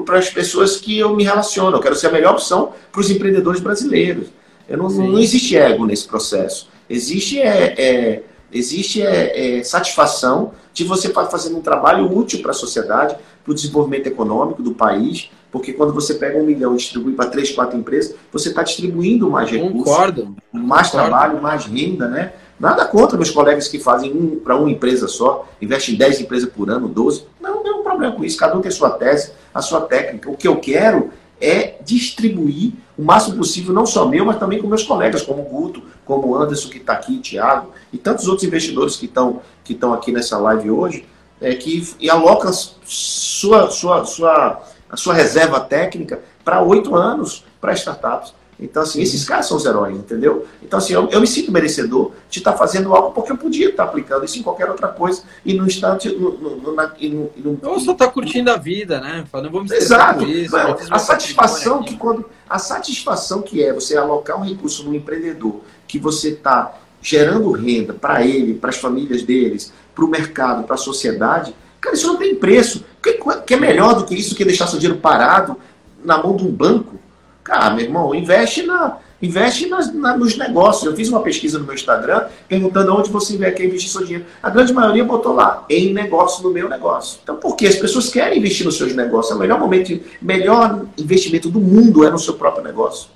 para 0.04 0.18
as 0.18 0.30
pessoas 0.30 0.76
que 0.76 0.98
eu 0.98 1.14
me 1.14 1.24
relaciono. 1.24 1.76
Eu 1.76 1.80
quero 1.80 1.94
ser 1.94 2.08
a 2.08 2.12
melhor 2.12 2.32
opção 2.32 2.72
para 2.90 3.00
os 3.00 3.10
empreendedores 3.10 3.60
brasileiros. 3.60 4.28
Eu 4.68 4.78
não, 4.78 4.88
não, 4.88 5.18
existe 5.18 5.56
ego 5.56 5.84
nesse 5.84 6.06
processo. 6.06 6.68
Existe, 6.88 7.40
é, 7.40 7.74
é 7.76 8.22
existe 8.52 9.02
é, 9.02 9.58
é, 9.58 9.64
satisfação 9.64 10.52
de 10.72 10.84
você 10.84 11.08
estar 11.08 11.26
fazendo 11.26 11.58
um 11.58 11.60
trabalho 11.60 12.16
útil 12.16 12.40
para 12.40 12.52
a 12.52 12.54
sociedade, 12.54 13.16
para 13.44 13.50
o 13.50 13.54
desenvolvimento 13.54 14.06
econômico 14.06 14.62
do 14.62 14.72
país, 14.72 15.30
porque 15.50 15.72
quando 15.72 15.92
você 15.92 16.14
pega 16.14 16.38
um 16.38 16.44
milhão 16.44 16.74
e 16.74 16.76
distribui 16.76 17.12
para 17.14 17.28
três, 17.28 17.50
quatro 17.50 17.76
empresas, 17.76 18.14
você 18.32 18.50
está 18.50 18.62
distribuindo 18.62 19.28
mais 19.28 19.50
recursos, 19.50 19.84
Concordo. 19.84 20.36
mais 20.52 20.90
Concordo. 20.90 21.10
trabalho, 21.10 21.42
mais 21.42 21.64
renda, 21.64 22.06
né? 22.06 22.32
Nada 22.58 22.84
contra 22.84 23.16
meus 23.16 23.30
colegas 23.30 23.66
que 23.66 23.78
fazem 23.78 24.12
um 24.12 24.38
para 24.38 24.54
uma 24.54 24.70
empresa 24.70 25.08
só, 25.08 25.48
investem 25.60 25.94
em 25.94 25.98
10 25.98 26.20
empresas 26.20 26.48
por 26.48 26.70
ano, 26.70 26.88
12. 26.88 27.24
Não, 27.40 27.56
não 27.56 27.62
tem 27.62 27.72
um 27.72 27.82
problema 27.82 28.14
com 28.14 28.22
isso. 28.22 28.36
Cada 28.36 28.56
um 28.56 28.60
tem 28.60 28.70
sua 28.70 28.90
tese, 28.90 29.32
a 29.52 29.62
sua 29.62 29.82
técnica. 29.82 30.30
O 30.30 30.36
que 30.36 30.48
eu 30.48 30.56
quero 30.56 31.10
é 31.40 31.76
distribuir 31.82 32.72
o 32.96 33.02
máximo 33.02 33.38
possível, 33.38 33.72
não 33.72 33.86
só 33.86 34.06
meu, 34.06 34.26
mas 34.26 34.38
também 34.38 34.60
com 34.60 34.68
meus 34.68 34.82
colegas, 34.82 35.22
como 35.22 35.40
o 35.40 35.44
Guto, 35.46 35.82
como 36.04 36.28
o 36.28 36.36
Anderson, 36.36 36.68
que 36.68 36.76
está 36.76 36.92
aqui, 36.92 37.18
Thiago, 37.18 37.72
e 37.92 37.96
tantos 37.96 38.28
outros 38.28 38.46
investidores 38.46 38.96
que 38.96 39.06
estão 39.06 39.40
que 39.64 39.78
aqui 39.94 40.12
nessa 40.12 40.36
live 40.36 40.70
hoje, 40.70 41.06
é, 41.40 41.54
que 41.54 41.94
e 41.98 42.10
alocam 42.10 42.52
sua, 42.52 43.70
sua, 43.70 44.04
sua, 44.04 44.62
a 44.90 44.96
sua 44.96 45.14
reserva 45.14 45.60
técnica 45.60 46.20
para 46.44 46.62
oito 46.62 46.94
anos 46.94 47.44
para 47.60 47.72
startups. 47.72 48.34
Então, 48.60 48.82
assim, 48.82 49.00
esses 49.00 49.24
caras 49.24 49.46
são 49.46 49.56
os 49.56 49.64
heróis, 49.64 49.96
entendeu? 49.96 50.46
Então, 50.62 50.78
assim, 50.78 50.92
eu, 50.92 51.08
eu 51.08 51.20
me 51.20 51.26
sinto 51.26 51.50
merecedor 51.50 52.12
de 52.28 52.38
estar 52.38 52.52
fazendo 52.52 52.94
algo 52.94 53.12
porque 53.12 53.32
eu 53.32 53.36
podia 53.36 53.70
estar 53.70 53.84
aplicando 53.84 54.24
isso 54.24 54.38
em 54.38 54.42
qualquer 54.42 54.68
outra 54.68 54.88
coisa 54.88 55.22
e 55.44 55.54
no 55.54 55.66
instante. 55.66 56.10
No, 56.10 56.36
no, 56.36 56.74
na, 56.74 56.92
no, 57.00 57.30
no, 57.36 57.58
Ou 57.62 57.80
só 57.80 57.92
está 57.92 58.06
curtindo 58.06 58.50
a 58.50 58.56
vida, 58.56 59.00
né? 59.00 59.24
Falando, 59.32 59.50
vamos 59.50 59.70
Exato. 59.70 60.24
Isso, 60.24 60.54
a 60.90 60.98
satisfação 60.98 61.82
que 61.82 61.96
quando. 61.96 62.26
A 62.48 62.58
satisfação 62.58 63.42
que 63.42 63.62
é 63.62 63.72
você 63.72 63.96
alocar 63.96 64.38
um 64.38 64.44
recurso 64.44 64.84
no 64.84 64.94
empreendedor 64.94 65.60
que 65.86 65.98
você 65.98 66.30
está 66.30 66.74
gerando 67.00 67.50
renda 67.52 67.94
para 67.94 68.24
ele, 68.24 68.54
para 68.54 68.70
as 68.70 68.76
famílias 68.76 69.22
deles, 69.22 69.72
para 69.94 70.04
o 70.04 70.08
mercado, 70.08 70.64
para 70.64 70.74
a 70.74 70.78
sociedade, 70.78 71.54
cara, 71.80 71.94
isso 71.94 72.06
não 72.06 72.16
tem 72.16 72.34
preço. 72.34 72.84
O 72.98 73.02
que, 73.02 73.18
que 73.46 73.54
é 73.54 73.56
melhor 73.56 73.94
do 73.94 74.04
que 74.04 74.14
isso 74.14 74.34
que 74.34 74.44
deixar 74.44 74.66
seu 74.66 74.78
dinheiro 74.78 75.00
parado 75.00 75.56
na 76.04 76.22
mão 76.22 76.36
de 76.36 76.44
um 76.44 76.50
banco? 76.50 76.98
Cara, 77.42 77.74
meu 77.74 77.84
irmão, 77.84 78.14
investe 78.14 78.62
na, 78.62 78.98
investe 79.20 79.66
nas, 79.66 79.92
na, 79.92 80.16
nos 80.16 80.36
negócios. 80.36 80.84
Eu 80.84 80.94
fiz 80.94 81.08
uma 81.08 81.20
pesquisa 81.20 81.58
no 81.58 81.64
meu 81.64 81.74
Instagram 81.74 82.26
perguntando 82.48 82.94
onde 82.94 83.10
você 83.10 83.36
quer 83.52 83.64
investir 83.64 83.90
seu 83.90 84.04
dinheiro. 84.04 84.26
A 84.42 84.50
grande 84.50 84.72
maioria 84.72 85.04
botou 85.04 85.34
lá, 85.34 85.64
em 85.68 85.92
negócio, 85.92 86.42
no 86.42 86.50
meu 86.50 86.68
negócio. 86.68 87.18
Então, 87.22 87.36
por 87.36 87.56
quê? 87.56 87.66
As 87.66 87.76
pessoas 87.76 88.08
querem 88.08 88.38
investir 88.38 88.64
nos 88.64 88.76
seus 88.76 88.94
negócios. 88.94 89.32
É 89.32 89.36
o 89.36 89.38
melhor 89.38 89.58
momento, 89.58 89.98
melhor 90.20 90.84
investimento 90.98 91.48
do 91.48 91.60
mundo 91.60 92.04
é 92.04 92.10
no 92.10 92.18
seu 92.18 92.34
próprio 92.34 92.64
negócio. 92.64 93.08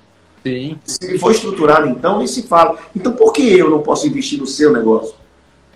Sim. 0.42 0.78
Se 0.84 0.98
ele 1.02 1.18
for 1.18 1.32
estruturado, 1.32 1.88
então, 1.88 2.18
nem 2.18 2.26
se 2.26 2.42
fala. 2.42 2.78
Então, 2.94 3.12
por 3.12 3.32
que 3.32 3.58
eu 3.58 3.70
não 3.70 3.80
posso 3.80 4.06
investir 4.06 4.38
no 4.38 4.46
seu 4.46 4.72
negócio? 4.72 5.14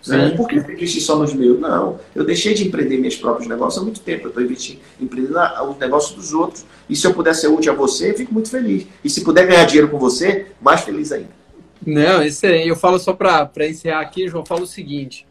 Né? 0.07 0.31
Por 0.31 0.49
que 0.49 0.57
investir 0.57 1.03
só 1.03 1.17
nos 1.17 1.35
meus? 1.35 1.59
Não, 1.59 1.99
eu 2.15 2.25
deixei 2.25 2.55
de 2.55 2.67
empreender 2.67 2.99
meus 2.99 3.17
próprios 3.17 3.49
negócios 3.49 3.81
há 3.81 3.85
muito 3.85 4.01
tempo. 4.01 4.25
Eu 4.25 4.29
estou 4.29 4.43
investindo, 4.43 4.81
empreendendo 5.01 5.39
os 5.71 5.79
negócios 5.79 6.15
dos 6.15 6.33
outros. 6.33 6.65
E 6.89 6.97
se 6.97 7.07
eu 7.07 7.15
puder 7.15 7.35
ser 7.35 7.49
útil 7.49 7.73
a 7.73 7.75
você, 7.75 8.11
eu 8.11 8.15
fico 8.15 8.33
muito 8.33 8.51
feliz. 8.51 8.87
E 9.03 9.11
se 9.11 9.23
puder 9.25 9.47
ganhar 9.47 9.65
dinheiro 9.65 9.89
com 9.89 9.99
você, 9.99 10.47
mais 10.61 10.83
feliz 10.83 11.13
ainda. 11.13 11.31
Não, 11.85 12.23
excelente. 12.23 12.69
Eu 12.69 12.77
falo 12.77 12.99
só 12.99 13.13
para 13.13 13.51
encerrar 13.67 14.01
aqui, 14.01 14.29
João, 14.29 14.43
eu 14.43 14.47
falo 14.47 14.63
o 14.63 14.67
seguinte. 14.67 15.27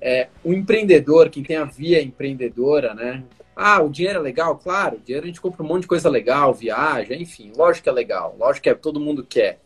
É, 0.00 0.28
o 0.42 0.52
empreendedor, 0.52 1.30
quem 1.30 1.42
tem 1.42 1.56
a 1.56 1.64
via 1.64 2.02
empreendedora, 2.02 2.94
né? 2.94 3.22
Ah, 3.56 3.80
o 3.82 3.88
dinheiro 3.88 4.18
é 4.18 4.22
legal? 4.22 4.58
Claro, 4.58 4.96
o 4.96 5.00
dinheiro 5.00 5.24
a 5.24 5.28
gente 5.28 5.40
compra 5.40 5.62
um 5.62 5.66
monte 5.66 5.82
de 5.82 5.88
coisa 5.88 6.08
legal, 6.08 6.52
viaja, 6.52 7.14
enfim, 7.14 7.52
lógico 7.56 7.84
que 7.84 7.88
é 7.88 7.92
legal, 7.92 8.36
lógico 8.38 8.64
que 8.64 8.68
é, 8.68 8.74
todo 8.74 9.00
mundo 9.00 9.24
quer. 9.24 9.60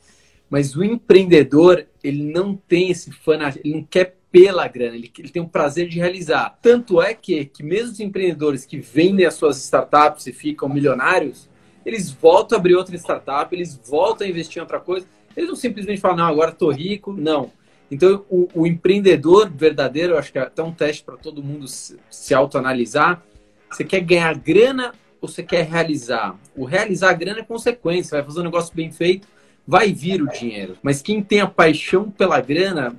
Mas 0.51 0.77
o 0.77 0.85
empreendedor, 0.85 1.87
ele 2.05 2.22
não 2.22 2.55
tem 2.55 2.90
esse 2.90 3.11
fanatismo, 3.11 3.62
ele 3.64 3.74
não 3.77 3.85
quer 3.85 4.17
pela 4.30 4.68
grana, 4.68 4.96
ele, 4.96 5.10
ele 5.18 5.28
tem 5.30 5.42
o 5.42 5.48
prazer 5.48 5.88
de 5.88 5.98
realizar. 5.98 6.58
Tanto 6.60 7.00
é 7.00 7.14
que, 7.14 7.46
que 7.46 7.62
mesmo 7.62 7.92
os 7.92 8.00
empreendedores 8.00 8.66
que 8.66 8.78
vendem 8.78 9.26
as 9.26 9.34
suas 9.34 9.56
startups 9.56 10.26
e 10.26 10.32
ficam 10.32 10.68
milionários, 10.68 11.48
eles 11.84 12.10
voltam 12.10 12.56
a 12.56 12.60
abrir 12.60 12.74
outra 12.74 12.94
startup, 12.96 13.54
eles 13.54 13.80
voltam 13.88 14.26
a 14.26 14.30
investir 14.30 14.58
em 14.58 14.60
outra 14.60 14.78
coisa. 14.78 15.06
Eles 15.36 15.48
não 15.48 15.56
simplesmente 15.56 16.00
falam, 16.00 16.18
não, 16.18 16.26
agora 16.26 16.50
estou 16.50 16.70
rico. 16.70 17.12
Não. 17.12 17.50
Então, 17.90 18.24
o, 18.28 18.48
o, 18.54 18.66
empreendedor 18.66 19.50
verdadeiro, 19.50 20.12
eu 20.12 20.18
acho 20.18 20.30
que 20.30 20.38
é 20.38 20.42
até 20.42 20.62
um 20.62 20.72
teste 20.72 21.02
para 21.02 21.16
todo 21.16 21.42
mundo 21.42 21.66
se, 21.66 21.98
se 22.10 22.34
autoanalisar. 22.34 23.22
Você 23.70 23.84
quer 23.84 24.00
ganhar 24.00 24.36
grana 24.36 24.92
ou 25.20 25.28
você 25.28 25.42
quer 25.42 25.66
realizar? 25.66 26.36
O 26.54 26.64
realizar 26.64 27.10
a 27.10 27.14
grana 27.14 27.40
é 27.40 27.42
consequência, 27.42 28.18
vai 28.18 28.24
fazer 28.24 28.40
um 28.40 28.44
negócio 28.44 28.74
bem 28.74 28.92
feito, 28.92 29.26
vai 29.66 29.92
vir 29.92 30.20
o 30.20 30.28
dinheiro. 30.28 30.76
Mas 30.82 31.00
quem 31.00 31.22
tem 31.22 31.40
a 31.40 31.46
paixão 31.46 32.10
pela 32.10 32.40
grana, 32.40 32.94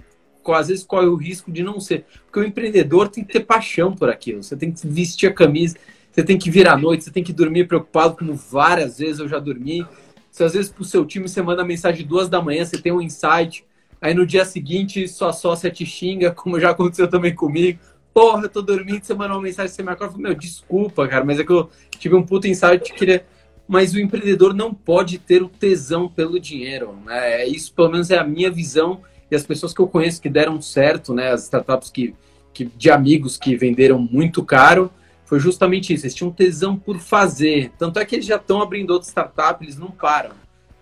às 0.47 0.67
vezes 0.67 0.84
corre 0.84 1.08
o 1.08 1.15
risco 1.15 1.52
de 1.52 1.63
não 1.63 1.80
ser. 1.80 2.06
Porque 2.25 2.39
o 2.39 2.43
empreendedor 2.43 3.10
tem 3.10 3.23
que 3.23 3.34
ter 3.34 3.41
paixão 3.41 3.93
por 3.93 4.10
aquilo. 4.10 4.41
Você 4.43 4.56
tem 4.56 4.71
que 4.71 4.88
vestir 4.88 5.30
a 5.30 5.34
camisa, 5.34 5.78
você 6.12 6.23
tem 6.23 6.38
que 6.38 6.49
vir 6.49 6.67
à 6.67 6.78
noite, 6.78 7.04
você 7.04 7.12
tem 7.12 7.23
que 7.23 7.34
dormir 7.34 7.67
preocupado, 7.67 8.17
como 8.17 8.34
várias 8.34 8.97
vezes 8.99 9.19
eu 9.19 9.28
já 9.28 9.39
dormi. 9.39 9.86
Se 10.32 10.43
às 10.43 10.54
vezes 10.54 10.71
pro 10.71 10.84
seu 10.84 11.06
time 11.06 11.28
você 11.28 11.41
manda 11.41 11.63
mensagem 11.63 12.06
duas 12.06 12.30
da 12.30 12.41
manhã, 12.41 12.65
você 12.65 12.78
tem 12.78 12.91
um 12.91 13.02
insight, 13.02 13.65
aí 14.02 14.13
no 14.13 14.25
dia 14.25 14.45
seguinte 14.45 15.08
sua 15.08 15.34
sócia 15.34 15.69
te 15.69 15.86
xinga, 15.86 16.32
como 16.36 16.60
já 16.60 16.71
aconteceu 16.71 17.08
também 17.08 17.34
comigo. 17.34 17.80
Porra, 18.13 18.43
eu 18.43 18.49
tô 18.49 18.62
dormindo, 18.62 19.04
você 19.04 19.13
mandou 19.13 19.38
uma 19.38 19.43
mensagem, 19.43 19.73
você 19.73 19.84
me 19.84 19.91
acorda, 19.91 20.17
meu, 20.17 20.34
desculpa, 20.34 21.08
cara, 21.08 21.23
mas 21.23 21.39
é 21.39 21.43
que 21.43 21.52
eu 21.52 21.69
tive 21.97 22.15
um 22.15 22.23
puto 22.23 22.47
insight, 22.47 22.91
queria 22.93 23.23
mas 23.69 23.93
o 23.93 23.99
empreendedor 23.99 24.52
não 24.52 24.73
pode 24.73 25.19
ter 25.19 25.43
o 25.43 25.47
tesão 25.47 26.10
pelo 26.10 26.39
dinheiro. 26.39 26.97
Né? 27.06 27.43
É 27.43 27.47
isso, 27.47 27.71
pelo 27.71 27.91
menos, 27.91 28.10
é 28.10 28.17
a 28.17 28.23
minha 28.23 28.49
visão 28.49 29.04
e 29.29 29.35
as 29.35 29.43
pessoas 29.43 29.73
que 29.73 29.79
eu 29.79 29.87
conheço 29.87 30.21
que 30.21 30.29
deram 30.29 30.61
certo, 30.61 31.13
né, 31.13 31.31
as 31.31 31.43
startups 31.43 31.89
que, 31.89 32.15
que 32.53 32.65
de 32.65 32.89
amigos 32.89 33.37
que 33.37 33.55
venderam 33.55 33.99
muito 33.99 34.43
caro, 34.43 34.91
foi 35.25 35.39
justamente 35.39 35.93
isso. 35.93 36.05
Eles 36.05 36.15
tinham 36.15 36.31
tesão 36.31 36.75
por 36.75 36.97
fazer. 36.97 37.71
Tanto 37.77 37.99
é 37.99 38.05
que 38.05 38.15
eles 38.15 38.25
já 38.25 38.37
estão 38.37 38.61
abrindo 38.61 38.89
outras 38.89 39.09
startups, 39.09 39.61
eles 39.61 39.77
não 39.77 39.91
param. 39.91 40.31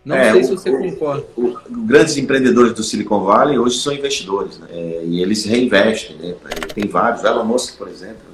Não 0.06 0.16
é, 0.16 0.32
sei 0.32 0.42
o, 0.42 0.46
se 0.46 0.52
você 0.52 0.70
o, 0.70 0.80
concorda. 0.80 1.26
O, 1.36 1.58
grandes 1.86 2.16
empreendedores 2.16 2.72
do 2.74 2.82
Silicon 2.82 3.26
Valley 3.26 3.60
hoje 3.60 3.78
são 3.80 3.92
investidores, 3.92 4.58
né? 4.58 4.68
É, 4.72 5.04
e 5.06 5.22
eles 5.22 5.44
reinvestem, 5.44 6.16
né? 6.16 6.34
Tem 6.74 6.88
vários, 6.88 7.26
Elon 7.26 7.44
Musk, 7.44 7.78
por 7.78 7.90
exemplo? 7.90 8.27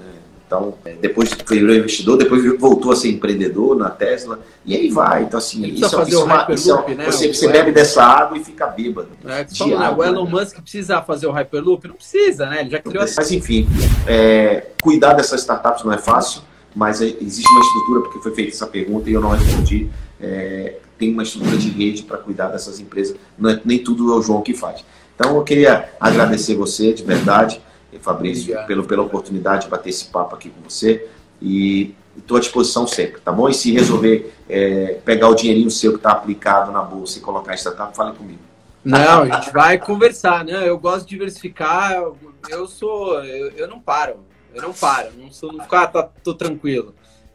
Então, 0.54 0.76
é, 0.86 0.94
depois 0.94 1.36
virou 1.50 1.76
investidor, 1.76 2.16
depois 2.16 2.44
voltou 2.60 2.92
a 2.92 2.96
ser 2.96 3.10
empreendedor 3.10 3.76
na 3.76 3.90
Tesla, 3.90 4.40
e 4.64 4.76
aí 4.76 4.88
vai. 4.88 5.24
Então, 5.24 5.40
assim, 5.40 5.66
isso, 5.66 5.90
fazer 5.90 6.12
isso, 6.12 6.22
o 6.22 6.26
uma, 6.26 6.48
isso 6.52 6.72
é, 6.72 6.94
né? 6.94 7.06
você, 7.06 7.34
você 7.34 7.48
bebe 7.48 7.72
dessa 7.72 8.04
água 8.04 8.38
e 8.38 8.44
fica 8.44 8.68
bêbado. 8.68 9.10
É, 9.26 9.28
né? 9.28 9.76
água, 9.78 10.06
o 10.06 10.08
Elon 10.08 10.26
né? 10.26 10.32
Musk 10.32 10.60
precisa 10.62 11.02
fazer 11.02 11.26
o 11.26 11.32
Hyperloop? 11.32 11.88
Não 11.88 11.96
precisa, 11.96 12.46
né? 12.46 12.62
Ele 12.62 12.70
já 12.70 12.80
criou 12.80 13.04
Mas, 13.18 13.32
enfim, 13.32 13.68
é, 14.06 14.68
cuidar 14.80 15.14
dessas 15.14 15.42
startups 15.42 15.84
não 15.84 15.92
é 15.92 15.98
fácil, 15.98 16.44
mas 16.76 17.02
é, 17.02 17.06
existe 17.20 17.50
uma 17.50 17.62
estrutura, 17.62 18.02
porque 18.02 18.20
foi 18.20 18.36
feita 18.36 18.52
essa 18.52 18.68
pergunta 18.68 19.10
e 19.10 19.14
eu 19.14 19.22
não 19.22 19.32
respondi. 19.32 19.90
É, 20.22 20.76
tem 21.00 21.12
uma 21.12 21.24
estrutura 21.24 21.58
de 21.58 21.70
rede 21.70 22.04
para 22.04 22.18
cuidar 22.18 22.50
dessas 22.50 22.80
empresas, 22.80 23.18
não 23.40 23.50
é, 23.50 23.60
nem 23.66 23.80
tudo 23.80 24.14
é 24.14 24.16
o 24.16 24.22
João 24.22 24.44
que 24.44 24.54
faz. 24.54 24.86
Então, 25.16 25.36
eu 25.36 25.44
queria 25.44 25.90
agradecer 26.00 26.54
você, 26.54 26.94
de 26.94 27.04
verdade. 27.04 27.60
Fabrício, 28.00 28.56
pelo, 28.66 28.84
pela 28.84 29.04
oportunidade 29.04 29.66
de 29.66 29.70
bater 29.70 29.90
esse 29.90 30.06
papo 30.06 30.36
aqui 30.36 30.50
com 30.50 30.70
você. 30.70 31.08
E 31.42 31.94
estou 32.18 32.38
à 32.38 32.40
disposição 32.40 32.88
sempre, 32.88 33.20
tá 33.22 33.32
bom? 33.32 33.50
E 33.50 33.54
se 33.54 33.72
resolver 33.72 34.34
é, 34.48 35.00
pegar 35.06 35.30
o 35.30 35.36
dinheirinho 35.36 35.70
seu 35.70 35.92
que 35.92 35.98
está 35.98 36.12
aplicado 36.12 36.72
na 36.72 36.82
bolsa 36.82 37.18
e 37.18 37.22
colocar 37.22 37.54
em 37.54 37.58
startup, 37.58 37.96
fale 37.96 38.16
comigo. 38.16 38.40
Não, 38.84 39.24
a 39.24 39.40
gente 39.40 39.52
vai 39.52 39.78
conversar, 39.78 40.44
né? 40.44 40.68
Eu 40.68 40.78
gosto 40.78 41.06
de 41.06 41.12
diversificar, 41.12 42.04
eu 42.50 42.68
sou, 42.68 43.24
eu, 43.24 43.50
eu 43.52 43.68
não 43.68 43.80
paro, 43.80 44.18
eu 44.54 44.62
não 44.62 44.74
paro, 44.74 45.10
não 45.18 45.32
sou, 45.32 45.54
não 45.54 45.64
ficar, 45.64 45.84
ah, 45.84 45.88
tá, 45.88 46.10
tô 46.24 46.34
tranquilo. 46.34 46.94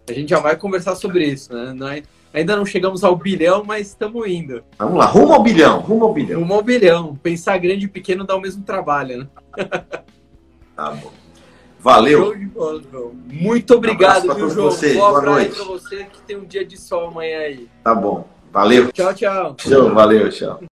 A 0.08 0.12
gente 0.12 0.28
já 0.28 0.40
vai 0.40 0.56
conversar 0.56 0.94
sobre 0.94 1.24
isso, 1.24 1.52
né? 1.52 1.72
Não 1.74 1.88
é, 1.88 2.02
ainda 2.34 2.54
não 2.54 2.66
chegamos 2.66 3.02
ao 3.02 3.16
bilhão, 3.16 3.64
mas 3.64 3.88
estamos 3.88 4.26
indo. 4.26 4.62
Vamos 4.78 4.98
lá, 4.98 5.06
rumo 5.06 5.32
ao 5.32 5.42
bilhão, 5.42 5.80
rumo 5.80 6.04
ao 6.04 6.12
bilhão. 6.12 6.40
Rumo 6.40 6.54
ao 6.54 6.62
bilhão. 6.62 7.16
Pensar 7.16 7.56
grande 7.58 7.86
e 7.86 7.88
pequeno 7.88 8.24
dá 8.24 8.36
o 8.36 8.40
mesmo 8.40 8.62
trabalho, 8.62 9.18
né? 9.18 9.28
Tá 10.78 10.92
bom. 10.92 11.10
Valeu. 11.80 12.36
Muito 13.26 13.74
obrigado, 13.74 14.30
um 14.30 14.34
viu, 14.34 14.48
João? 14.48 14.70
Vocês. 14.70 14.96
Boa, 14.96 15.10
Boa 15.10 15.22
noite. 15.22 15.56
pra 15.56 15.64
você 15.64 16.04
que 16.04 16.20
tem 16.20 16.36
um 16.36 16.44
dia 16.44 16.64
de 16.64 16.76
sol 16.76 17.08
amanhã 17.08 17.40
aí. 17.40 17.68
Tá 17.82 17.92
bom. 17.96 18.28
Valeu. 18.52 18.92
Tchau, 18.92 19.12
tchau. 19.12 19.54
Tchau, 19.56 19.92
valeu, 19.92 20.30
tchau. 20.30 20.67